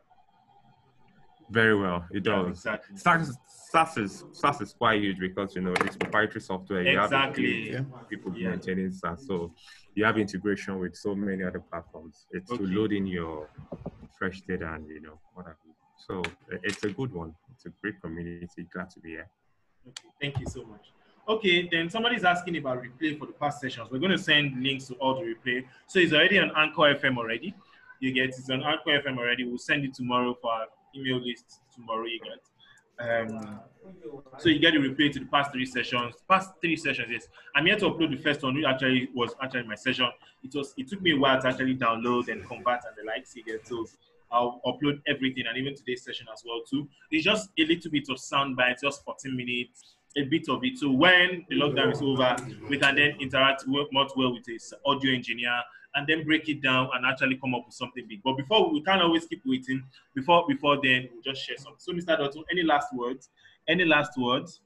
Very 1.51 1.77
well, 1.79 2.05
it 2.11 2.25
Yeah, 2.27 2.43
does. 2.43 2.59
exactly. 2.59 2.97
SAS, 2.97 3.37
SAS 3.71 3.97
is 3.99 4.25
SAS 4.33 4.61
is 4.61 4.73
quite 4.73 5.01
huge 5.03 5.19
because 5.19 5.55
you 5.55 5.63
know 5.63 5.73
it's 5.81 5.97
proprietary 5.97 6.41
software. 6.41 6.83
You 6.83 6.97
have 6.99 7.07
Exactly. 7.07 7.73
Yeah. 7.73 7.83
people 8.09 8.33
Yeah. 8.37 8.51
maintaining 8.51 8.91
SAS, 8.93 9.27
so 9.27 9.55
you 9.95 10.05
have 10.05 10.19
integration 10.19 10.79
with 10.79 10.97
so 10.97 11.15
many 11.15 11.43
other 11.45 11.61
platforms. 11.61 12.27
It's 12.31 12.51
Okay. 12.51 12.65
to 12.65 12.71
load 12.71 12.93
in 12.93 13.07
your 13.07 13.51
fresh 14.19 14.41
data 14.43 14.73
and 14.75 14.89
you 14.89 15.01
know 15.01 15.21
what 15.35 15.47
have 15.47 15.57
you. 15.67 15.73
So 16.07 16.23
it's 16.63 16.83
a 16.85 16.91
good 16.91 17.13
one. 17.13 17.35
It's 17.53 17.67
a 17.67 17.71
great 17.81 18.01
community. 18.01 18.63
Glad 18.73 18.91
to 18.91 19.01
be 19.01 19.11
here. 19.11 19.29
Okay, 19.89 20.09
thank 20.21 20.41
you 20.41 20.47
so 20.47 20.65
much. 20.65 20.93
Okay, 21.29 21.69
then 21.71 21.89
somebody's 21.91 22.25
asking 22.25 22.57
about 22.57 22.83
replay 22.83 23.19
for 23.19 23.27
the 23.27 23.33
past 23.33 23.61
sessions. 23.61 23.91
We're 23.91 23.99
going 23.99 24.13
to 24.13 24.19
send 24.19 24.63
links 24.63 24.87
to 24.89 24.95
all 24.95 25.15
the 25.15 25.23
replay. 25.35 25.67
So 25.87 25.99
it's 25.99 26.13
already 26.13 26.39
on 26.39 26.51
Anchor 26.57 26.95
FM 26.95 27.17
already. 27.19 27.55
You 28.01 28.13
get 28.13 28.29
it's 28.31 28.49
on 28.51 28.63
Anchor 28.63 29.01
FM 29.03 29.19
already. 29.19 29.45
We'll 29.45 29.59
send 29.59 29.85
it 29.85 29.95
tomorrow 29.95 30.35
for 30.35 30.53
our 30.53 30.67
email 30.97 31.21
list 31.21 31.61
tomorrow. 31.75 32.05
You 32.05 32.21
get. 32.21 32.41
Um, 32.99 33.61
so 34.39 34.49
you 34.49 34.61
get 34.61 34.73
the 34.73 34.79
replay 34.79 35.13
to 35.13 35.19
the 35.19 35.27
past 35.27 35.53
three 35.53 35.67
sessions. 35.67 36.15
Past 36.29 36.51
three 36.61 36.77
sessions, 36.77 37.09
yes. 37.11 37.29
I'm 37.55 37.67
here 37.67 37.77
to 37.77 37.87
upload 37.87 38.11
the 38.11 38.23
first 38.23 38.43
one, 38.43 38.55
which 38.55 38.65
actually 38.65 39.09
was 39.15 39.35
actually 39.43 39.65
my 39.65 39.75
session. 39.75 40.09
It 40.43 40.55
was 40.55 40.75
it 40.77 40.89
took 40.89 41.03
me 41.03 41.13
a 41.13 41.17
while 41.17 41.41
to 41.41 41.49
actually 41.49 41.77
download 41.77 42.29
and 42.29 42.47
convert 42.47 42.81
and 42.85 42.97
the 42.97 43.05
likes. 43.05 43.35
You 43.35 43.45
get 43.45 43.67
so 43.67 43.87
I'll 44.31 44.61
upload 44.67 45.01
everything 45.07 45.45
and 45.49 45.57
even 45.57 45.75
today's 45.75 46.05
session 46.05 46.27
as 46.33 46.43
well 46.47 46.63
too. 46.69 46.89
It's 47.11 47.25
just 47.25 47.51
a 47.59 47.65
little 47.65 47.91
bit 47.91 48.09
of 48.11 48.19
sound 48.19 48.57
bites, 48.57 48.83
just 48.83 49.05
14 49.05 49.37
minutes, 49.37 49.97
a 50.17 50.25
bit 50.25 50.49
of 50.49 50.65
it. 50.65 50.79
So 50.79 50.91
when 50.91 51.45
the 51.49 51.57
lockdown 51.57 51.93
is 51.93 52.03
over, 52.03 52.37
we 52.69 52.79
can 52.79 52.97
then 52.97 53.17
interact 53.21 53.65
much 53.67 54.11
well 54.17 54.33
with 54.33 54.45
this 54.45 54.73
audio 54.85 55.15
engineer 55.15 55.61
and 55.95 56.07
then 56.07 56.25
break 56.25 56.49
it 56.49 56.63
down 56.63 56.89
and 56.95 57.07
actually 57.07 57.37
come 57.37 57.55
up 57.55 57.65
with 57.67 57.75
something 57.75 58.05
big. 58.09 58.21
But 58.23 58.37
before 58.37 58.71
we 58.73 58.83
can't 58.83 59.03
always 59.03 59.27
keep 59.27 59.43
waiting. 59.47 59.83
Before 60.15 60.45
before 60.49 60.79
then, 60.83 61.09
we'll 61.13 61.23
just 61.23 61.45
share 61.47 61.57
something. 61.57 61.79
So 61.79 61.93
Mr. 61.93 62.19
Dotto, 62.19 62.43
any 62.51 62.63
last 62.63 62.89
words? 62.95 63.31
Any 63.69 63.85
last 63.85 64.19
words? 64.19 64.61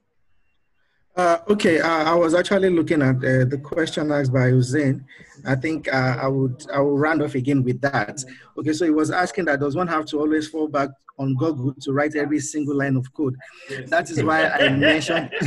Uh, 1.15 1.39
okay, 1.49 1.79
uh, 1.81 2.11
I 2.11 2.15
was 2.15 2.33
actually 2.33 2.69
looking 2.69 3.01
at 3.01 3.17
uh, 3.17 3.45
the 3.45 3.59
question 3.61 4.11
asked 4.11 4.31
by 4.31 4.49
Hussein. 4.49 5.05
I 5.45 5.55
think 5.55 5.93
uh, 5.93 6.17
I 6.21 6.27
would 6.27 6.65
I 6.73 6.79
will 6.79 6.97
round 6.97 7.21
off 7.21 7.35
again 7.35 7.63
with 7.63 7.81
that. 7.81 8.23
Okay, 8.57 8.73
so 8.73 8.85
he 8.85 8.91
was 8.91 9.11
asking 9.11 9.45
that 9.45 9.59
does 9.59 9.75
one 9.75 9.87
have 9.87 10.05
to 10.07 10.19
always 10.19 10.47
fall 10.47 10.67
back 10.67 10.89
on 11.19 11.35
Google 11.35 11.73
to 11.81 11.91
write 11.91 12.15
every 12.15 12.39
single 12.39 12.75
line 12.75 12.95
of 12.95 13.13
code? 13.13 13.35
Yes. 13.69 13.89
That 13.89 14.09
is 14.09 14.23
why 14.23 14.47
I 14.47 14.69
mentioned 14.69 15.29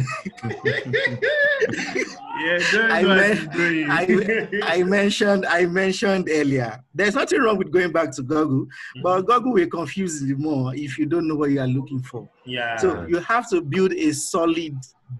Yeah, 2.42 2.88
I 2.90 3.04
what 3.04 3.52
doing. 3.52 3.90
I, 3.90 4.48
I 4.62 4.82
mentioned 4.82 5.46
I 5.46 5.66
mentioned 5.66 6.28
earlier. 6.30 6.82
There's 6.94 7.14
nothing 7.14 7.40
wrong 7.40 7.56
with 7.56 7.70
going 7.70 7.92
back 7.92 8.10
to 8.16 8.22
Google, 8.22 8.66
but 9.02 9.22
Google 9.22 9.52
will 9.52 9.68
confuse 9.68 10.22
you 10.22 10.36
more 10.36 10.74
if 10.74 10.98
you 10.98 11.06
don't 11.06 11.28
know 11.28 11.36
what 11.36 11.50
you 11.50 11.60
are 11.60 11.66
looking 11.66 12.02
for. 12.02 12.28
yeah. 12.44 12.76
So 12.76 13.06
you 13.06 13.18
have 13.20 13.48
to 13.50 13.60
build 13.60 13.92
a 13.92 14.12
solid 14.12 14.76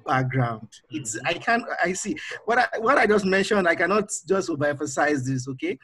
background. 0.07 0.69
It's 0.91 1.19
I 1.25 1.35
can't 1.35 1.65
I 1.83 1.93
see 1.93 2.17
what 2.45 2.59
I 2.59 2.79
what 2.79 2.99
I 2.99 3.07
just 3.07 3.25
mentioned. 3.25 3.69
I 3.69 3.75
cannot 3.75 4.11
just 4.27 4.49
overemphasize 4.49 5.25
this. 5.25 5.49
Okay, 5.49 5.79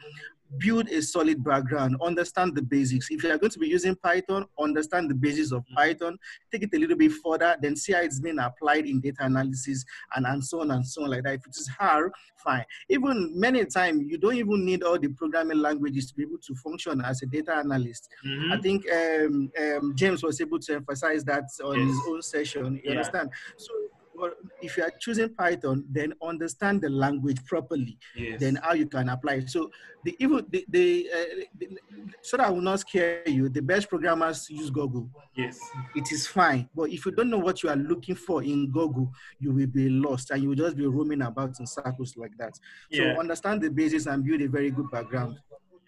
build 0.57 0.89
a 0.89 1.01
solid 1.01 1.43
background. 1.43 1.95
Understand 2.01 2.55
the 2.55 2.61
basics. 2.61 3.07
If 3.11 3.23
you 3.23 3.31
are 3.31 3.37
going 3.37 3.51
to 3.51 3.59
be 3.59 3.67
using 3.67 3.95
Python, 3.95 4.45
understand 4.59 5.09
the 5.09 5.13
basics 5.15 5.51
of 5.51 5.63
Python. 5.75 6.17
Take 6.51 6.63
it 6.63 6.69
a 6.73 6.77
little 6.79 6.97
bit 6.97 7.11
further, 7.23 7.55
then 7.61 7.75
see 7.75 7.93
how 7.93 8.01
it's 8.01 8.19
being 8.19 8.39
applied 8.39 8.85
in 8.87 8.99
data 8.99 9.17
analysis 9.25 9.85
and 10.15 10.25
and 10.25 10.43
so 10.43 10.61
on 10.61 10.71
and 10.71 10.85
so 10.85 11.03
on 11.03 11.11
like 11.11 11.23
that. 11.23 11.35
If 11.35 11.45
it 11.47 11.55
is 11.55 11.67
hard, 11.67 12.11
fine. 12.37 12.65
Even 12.89 13.31
many 13.39 13.63
times 13.65 14.03
you 14.07 14.17
don't 14.17 14.35
even 14.35 14.65
need 14.65 14.81
all 14.83 14.97
the 14.97 15.09
programming 15.09 15.59
languages 15.59 16.07
to 16.07 16.15
be 16.15 16.23
able 16.23 16.39
to 16.39 16.55
function 16.55 17.01
as 17.01 17.21
a 17.21 17.25
data 17.27 17.55
analyst. 17.55 18.09
Mhm. 18.25 18.51
I 18.51 18.57
think 18.61 18.85
um, 18.91 19.51
um, 19.61 19.93
James 19.95 20.23
was 20.23 20.41
able 20.41 20.59
to 20.59 20.75
emphasize 20.75 21.23
that 21.25 21.43
on 21.63 21.79
his 21.79 21.97
own 22.07 22.21
session. 22.23 22.75
You 22.75 22.81
Yeah. 22.85 22.91
understand? 22.91 23.29
So, 23.57 23.71
well, 24.19 24.31
if 24.61 24.77
you 24.77 24.83
are 24.83 24.91
choosing 24.99 25.33
Python, 25.33 25.85
then 25.89 26.13
understand 26.21 26.81
the 26.81 26.89
language 26.89 27.43
properly. 27.45 27.97
yes. 28.15 28.39
Then 28.39 28.59
how 28.61 28.73
you 28.73 28.87
can 28.87 29.09
apply 29.09 29.35
it. 29.35 29.49
So, 29.49 29.71
the 30.03 30.15
even 30.19 30.45
the, 30.49 30.65
the, 30.69 31.09
uh, 31.13 31.45
the 31.57 31.77
so 32.21 32.37
that 32.37 32.47
I 32.47 32.49
will 32.49 32.61
not 32.61 32.81
scare 32.81 33.27
you. 33.27 33.49
The 33.49 33.61
best 33.61 33.89
programmers 33.89 34.49
use 34.49 34.69
Google. 34.69 35.09
yes. 35.35 35.59
It 35.95 36.11
is 36.11 36.27
fine, 36.27 36.69
but 36.75 36.89
if 36.89 37.05
you 37.05 37.11
don't 37.11 37.29
know 37.29 37.39
what 37.39 37.63
you 37.63 37.69
are 37.69 37.75
looking 37.75 38.15
for 38.15 38.43
in 38.43 38.71
Google, 38.71 39.11
you 39.39 39.51
will 39.51 39.67
be 39.67 39.89
lost 39.89 40.31
and 40.31 40.41
you 40.41 40.49
will 40.49 40.55
just 40.55 40.75
be 40.77 40.85
roaming 40.85 41.21
about 41.21 41.59
in 41.59 41.67
circles 41.67 42.15
like 42.17 42.35
that. 42.37 42.53
Yeah. 42.89 43.13
So, 43.15 43.19
understand 43.19 43.61
the 43.61 43.69
basics 43.69 44.05
and 44.05 44.23
build 44.23 44.41
a 44.41 44.47
very 44.47 44.71
good 44.71 44.89
background. 44.91 45.39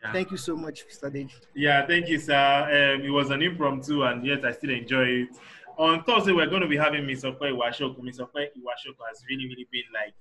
Yeah. 0.03 0.13
Thank 0.13 0.31
you 0.31 0.37
so 0.37 0.55
much, 0.55 0.83
Mr. 0.87 1.13
Dave. 1.13 1.39
Yeah, 1.53 1.85
thank 1.85 2.09
you, 2.09 2.17
sir. 2.17 2.95
Um, 2.95 3.05
it 3.05 3.11
was 3.11 3.29
an 3.29 3.43
impromptu, 3.43 4.01
and 4.01 4.25
yet 4.25 4.43
I 4.43 4.51
still 4.51 4.71
enjoy 4.71 5.03
it. 5.03 5.29
On 5.81 6.03
Thursday, 6.03 6.31
we're 6.31 6.45
going 6.45 6.61
to 6.61 6.67
be 6.67 6.77
having 6.77 7.07
Miss 7.07 7.23
Okwe 7.23 7.53
Iwashoko. 7.53 8.03
Miss 8.03 8.19
Okwe 8.19 8.49
Iwashoko 8.55 9.01
has 9.09 9.25
really, 9.27 9.45
really 9.47 9.67
been 9.71 9.81
like 9.91 10.13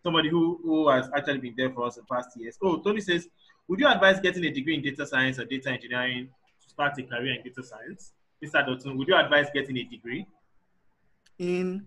somebody 0.00 0.28
who, 0.28 0.60
who 0.62 0.88
has 0.88 1.10
actually 1.16 1.38
been 1.38 1.54
there 1.56 1.70
for 1.72 1.86
us 1.86 1.96
the 1.96 2.02
past 2.04 2.36
years. 2.36 2.56
Oh, 2.62 2.76
Tony 2.78 3.00
says, 3.00 3.26
would 3.66 3.80
you 3.80 3.88
advise 3.88 4.20
getting 4.20 4.44
a 4.44 4.50
degree 4.52 4.76
in 4.76 4.80
data 4.82 5.04
science 5.04 5.40
or 5.40 5.44
data 5.44 5.70
engineering 5.70 6.28
to 6.62 6.68
start 6.68 6.96
a 7.00 7.02
career 7.02 7.34
in 7.34 7.42
data 7.42 7.64
science? 7.64 8.12
Mr. 8.44 8.64
Dotun, 8.64 8.96
would 8.96 9.08
you 9.08 9.16
advise 9.16 9.48
getting 9.52 9.76
a 9.78 9.82
degree 9.82 10.24
In 11.40 11.84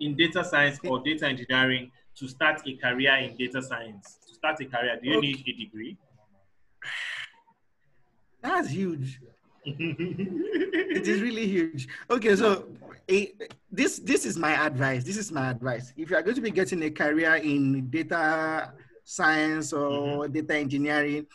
in 0.00 0.16
data 0.16 0.42
science 0.42 0.78
or 0.82 1.00
data 1.00 1.26
engineering 1.26 1.92
to 2.16 2.28
start 2.28 2.62
a 2.66 2.74
career 2.76 3.14
in 3.16 3.36
data 3.36 3.60
science? 3.60 4.16
To 4.26 4.34
start 4.36 4.58
a 4.62 4.64
career, 4.64 4.98
do 5.02 5.06
you 5.06 5.18
Okay. 5.18 5.26
need 5.26 5.44
a 5.46 5.52
degree? 5.52 5.98
that's 8.40 8.70
huge. 8.70 9.20
it 9.64 11.06
is 11.06 11.20
really 11.20 11.46
huge. 11.46 11.88
Okay, 12.10 12.34
so 12.36 12.66
eh, 13.08 13.26
this 13.70 13.98
this 14.00 14.24
is 14.24 14.36
my 14.38 14.52
advice. 14.66 15.04
This 15.04 15.16
is 15.16 15.30
my 15.32 15.50
advice. 15.50 15.92
If 15.96 16.10
you 16.10 16.16
are 16.16 16.22
going 16.22 16.36
to 16.36 16.40
be 16.40 16.50
getting 16.50 16.82
a 16.82 16.90
career 16.90 17.34
in 17.36 17.88
data 17.90 18.72
science 19.04 19.72
or 19.72 20.28
data 20.28 20.54
engineering, 20.56 21.26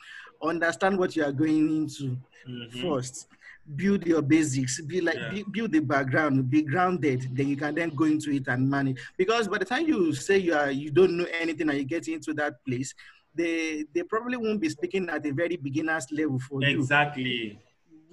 understand 0.42 0.98
what 0.98 1.16
you 1.16 1.24
are 1.24 1.32
going 1.32 1.84
into 1.84 2.18
Mhm. 2.48 2.82
first. 2.82 3.28
Build 3.76 4.06
your 4.06 4.22
basics. 4.22 4.80
Be 4.82 5.02
like 5.02 5.16
Yeah. 5.18 5.32
be- 5.32 5.46
build 5.52 5.72
the 5.72 5.80
background. 5.80 6.50
Be 6.50 6.62
grounded. 6.62 7.30
Then 7.36 7.48
you 7.48 7.58
can 7.58 7.74
then 7.74 7.90
go 7.90 8.06
into 8.06 8.30
it 8.32 8.48
and 8.48 8.70
manage. 8.70 9.00
Because 9.18 9.48
by 9.48 9.58
the 9.58 9.66
time 9.66 9.88
you 9.88 10.14
say 10.14 10.38
you 10.38 10.54
are 10.54 10.70
you 10.72 10.92
don't 10.92 11.18
know 11.18 11.26
anything 11.42 11.70
and 11.70 11.78
you 11.78 11.84
get 11.86 12.08
into 12.08 12.34
that 12.36 12.64
place, 12.66 12.94
they 13.34 13.86
they 13.94 14.04
probably 14.04 14.38
won't 14.38 14.62
be 14.62 14.70
speaking 14.70 15.10
at 15.10 15.26
a 15.26 15.32
very 15.32 15.58
beginner's 15.58 16.06
level 16.12 16.38
for 16.40 16.62
you 16.62 16.78
Exactly. 16.80 17.60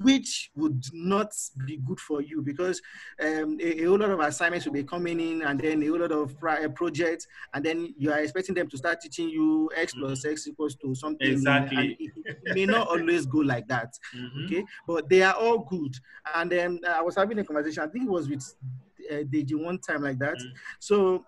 Which 0.02 0.50
would 0.54 0.82
not 0.92 1.32
be 1.66 1.76
good 1.78 2.00
for 2.00 2.20
you 2.22 2.42
because 2.42 2.80
um, 3.20 3.58
a, 3.60 3.82
a 3.82 3.84
whole 3.84 3.98
lot 3.98 4.10
of 4.10 4.20
assignments 4.20 4.66
will 4.66 4.72
be 4.72 4.82
coming 4.84 5.20
in 5.20 5.42
and 5.42 5.60
then 5.60 5.82
a 5.82 5.86
whole 5.86 6.00
lot 6.00 6.12
of 6.12 6.38
pri- 6.38 6.64
uh, 6.64 6.68
projects 6.68 7.26
and 7.54 7.64
then 7.64 7.94
you 7.96 8.12
are 8.12 8.18
expecting 8.20 8.54
them 8.54 8.68
to 8.68 8.76
start 8.76 9.00
teaching 9.00 9.28
you 9.28 9.70
x 9.76 9.94
plus 9.94 10.24
x 10.24 10.46
equals 10.46 10.74
to 10.76 10.94
something 10.94 11.28
Exactly. 11.32 11.96
it, 11.98 12.10
it 12.16 12.54
may 12.54 12.66
not 12.66 12.88
always 12.88 13.26
go 13.26 13.38
like 13.38 13.66
that 13.68 13.92
Mhm. 14.14 14.44
okay 14.44 14.64
but 14.86 15.08
they 15.08 15.22
are 15.22 15.34
all 15.34 15.58
good 15.58 15.94
and 16.34 16.50
then 16.50 16.80
uh, 16.86 16.90
i 16.90 17.02
was 17.02 17.16
having 17.16 17.38
a 17.38 17.44
conversation 17.44 17.82
i 17.82 17.86
think 17.86 18.04
it 18.04 18.10
was 18.10 18.28
with 18.28 18.42
uh, 19.10 19.22
Deji 19.24 19.54
one 19.54 19.78
time 19.78 20.02
like 20.02 20.18
that 20.18 20.38
Mm. 20.38 20.52
so 20.78 21.24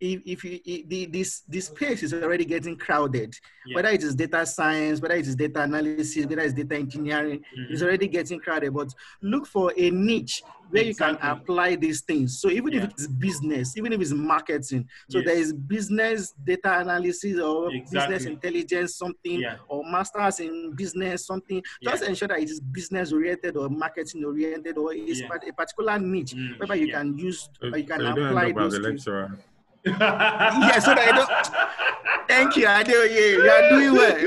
if, 0.00 0.20
if 0.26 0.44
you 0.44 0.60
if 0.64 0.88
the, 0.88 1.06
this 1.06 1.40
this 1.48 1.66
space 1.66 2.02
is 2.02 2.12
already 2.12 2.44
getting 2.44 2.76
crowded 2.76 3.34
Yeah. 3.66 3.76
whether 3.76 3.88
it 3.88 4.02
is 4.02 4.14
data 4.14 4.44
science 4.46 5.00
whether 5.00 5.14
it 5.14 5.26
is 5.26 5.34
data 5.34 5.62
analysis 5.62 6.26
whether 6.26 6.42
it's 6.42 6.52
data 6.52 6.76
engineering 6.76 7.42
it's 7.70 7.80
Mhm. 7.82 7.86
already 7.86 8.06
getting 8.08 8.38
crowded 8.38 8.72
but 8.74 8.94
look 9.22 9.46
for 9.46 9.72
a 9.76 9.90
niche 9.90 10.42
where 10.70 10.82
you 10.84 10.94
can 10.94 11.16
apply 11.22 11.76
these 11.76 12.02
things 12.02 12.38
so 12.40 12.50
even 12.50 12.72
Yeah. 12.74 12.84
if 12.84 12.90
it's 12.90 13.06
business 13.06 13.76
even 13.76 13.92
if 13.92 14.00
it's 14.00 14.12
marketing 14.12 14.86
so 15.08 15.18
Yes. 15.18 15.26
there 15.26 15.36
is 15.38 15.52
business 15.52 16.32
data 16.44 16.80
analysis 16.80 17.38
or 17.40 17.70
business 17.70 18.24
intelligence 18.26 18.94
something 18.96 19.40
Yeah. 19.40 19.56
or 19.68 19.82
masters 19.90 20.40
in 20.40 20.74
business 20.76 21.26
something 21.26 21.62
just 21.82 22.02
Yeah. 22.02 22.08
ensure 22.10 22.28
that 22.28 22.38
it 22.40 22.50
is 22.50 22.60
business 22.60 23.12
oriented 23.12 23.56
or 23.56 23.68
marketing 23.70 24.24
oriented 24.24 24.76
or 24.76 24.92
it's 24.92 25.20
Yeah. 25.20 25.28
a 25.48 25.52
particular 25.52 25.98
niche 25.98 26.34
Mm, 26.34 26.58
whereby 26.58 26.74
you 26.74 26.86
yeah. 26.88 26.98
can 26.98 27.16
use 27.18 27.48
or 27.62 27.78
you 27.78 27.84
can 27.84 28.00
so 28.00 28.08
you 28.08 28.14
don't 28.14 28.26
apply 28.26 28.46
end 28.48 28.56
those 28.58 28.74
a 28.74 28.76
skills. 28.76 29.06
lecturer. 29.06 29.38
Yeah 29.86 30.78
so 30.78 30.94
that 30.94 31.08
I 31.08 31.12
don't 31.16 32.26
thank 32.28 32.56
you 32.56 32.66
I 32.66 32.82
do 32.82 32.92
yeah 32.92 33.38
you 33.38 33.50
are 33.50 33.68
doing 33.70 33.92
well 33.94 34.18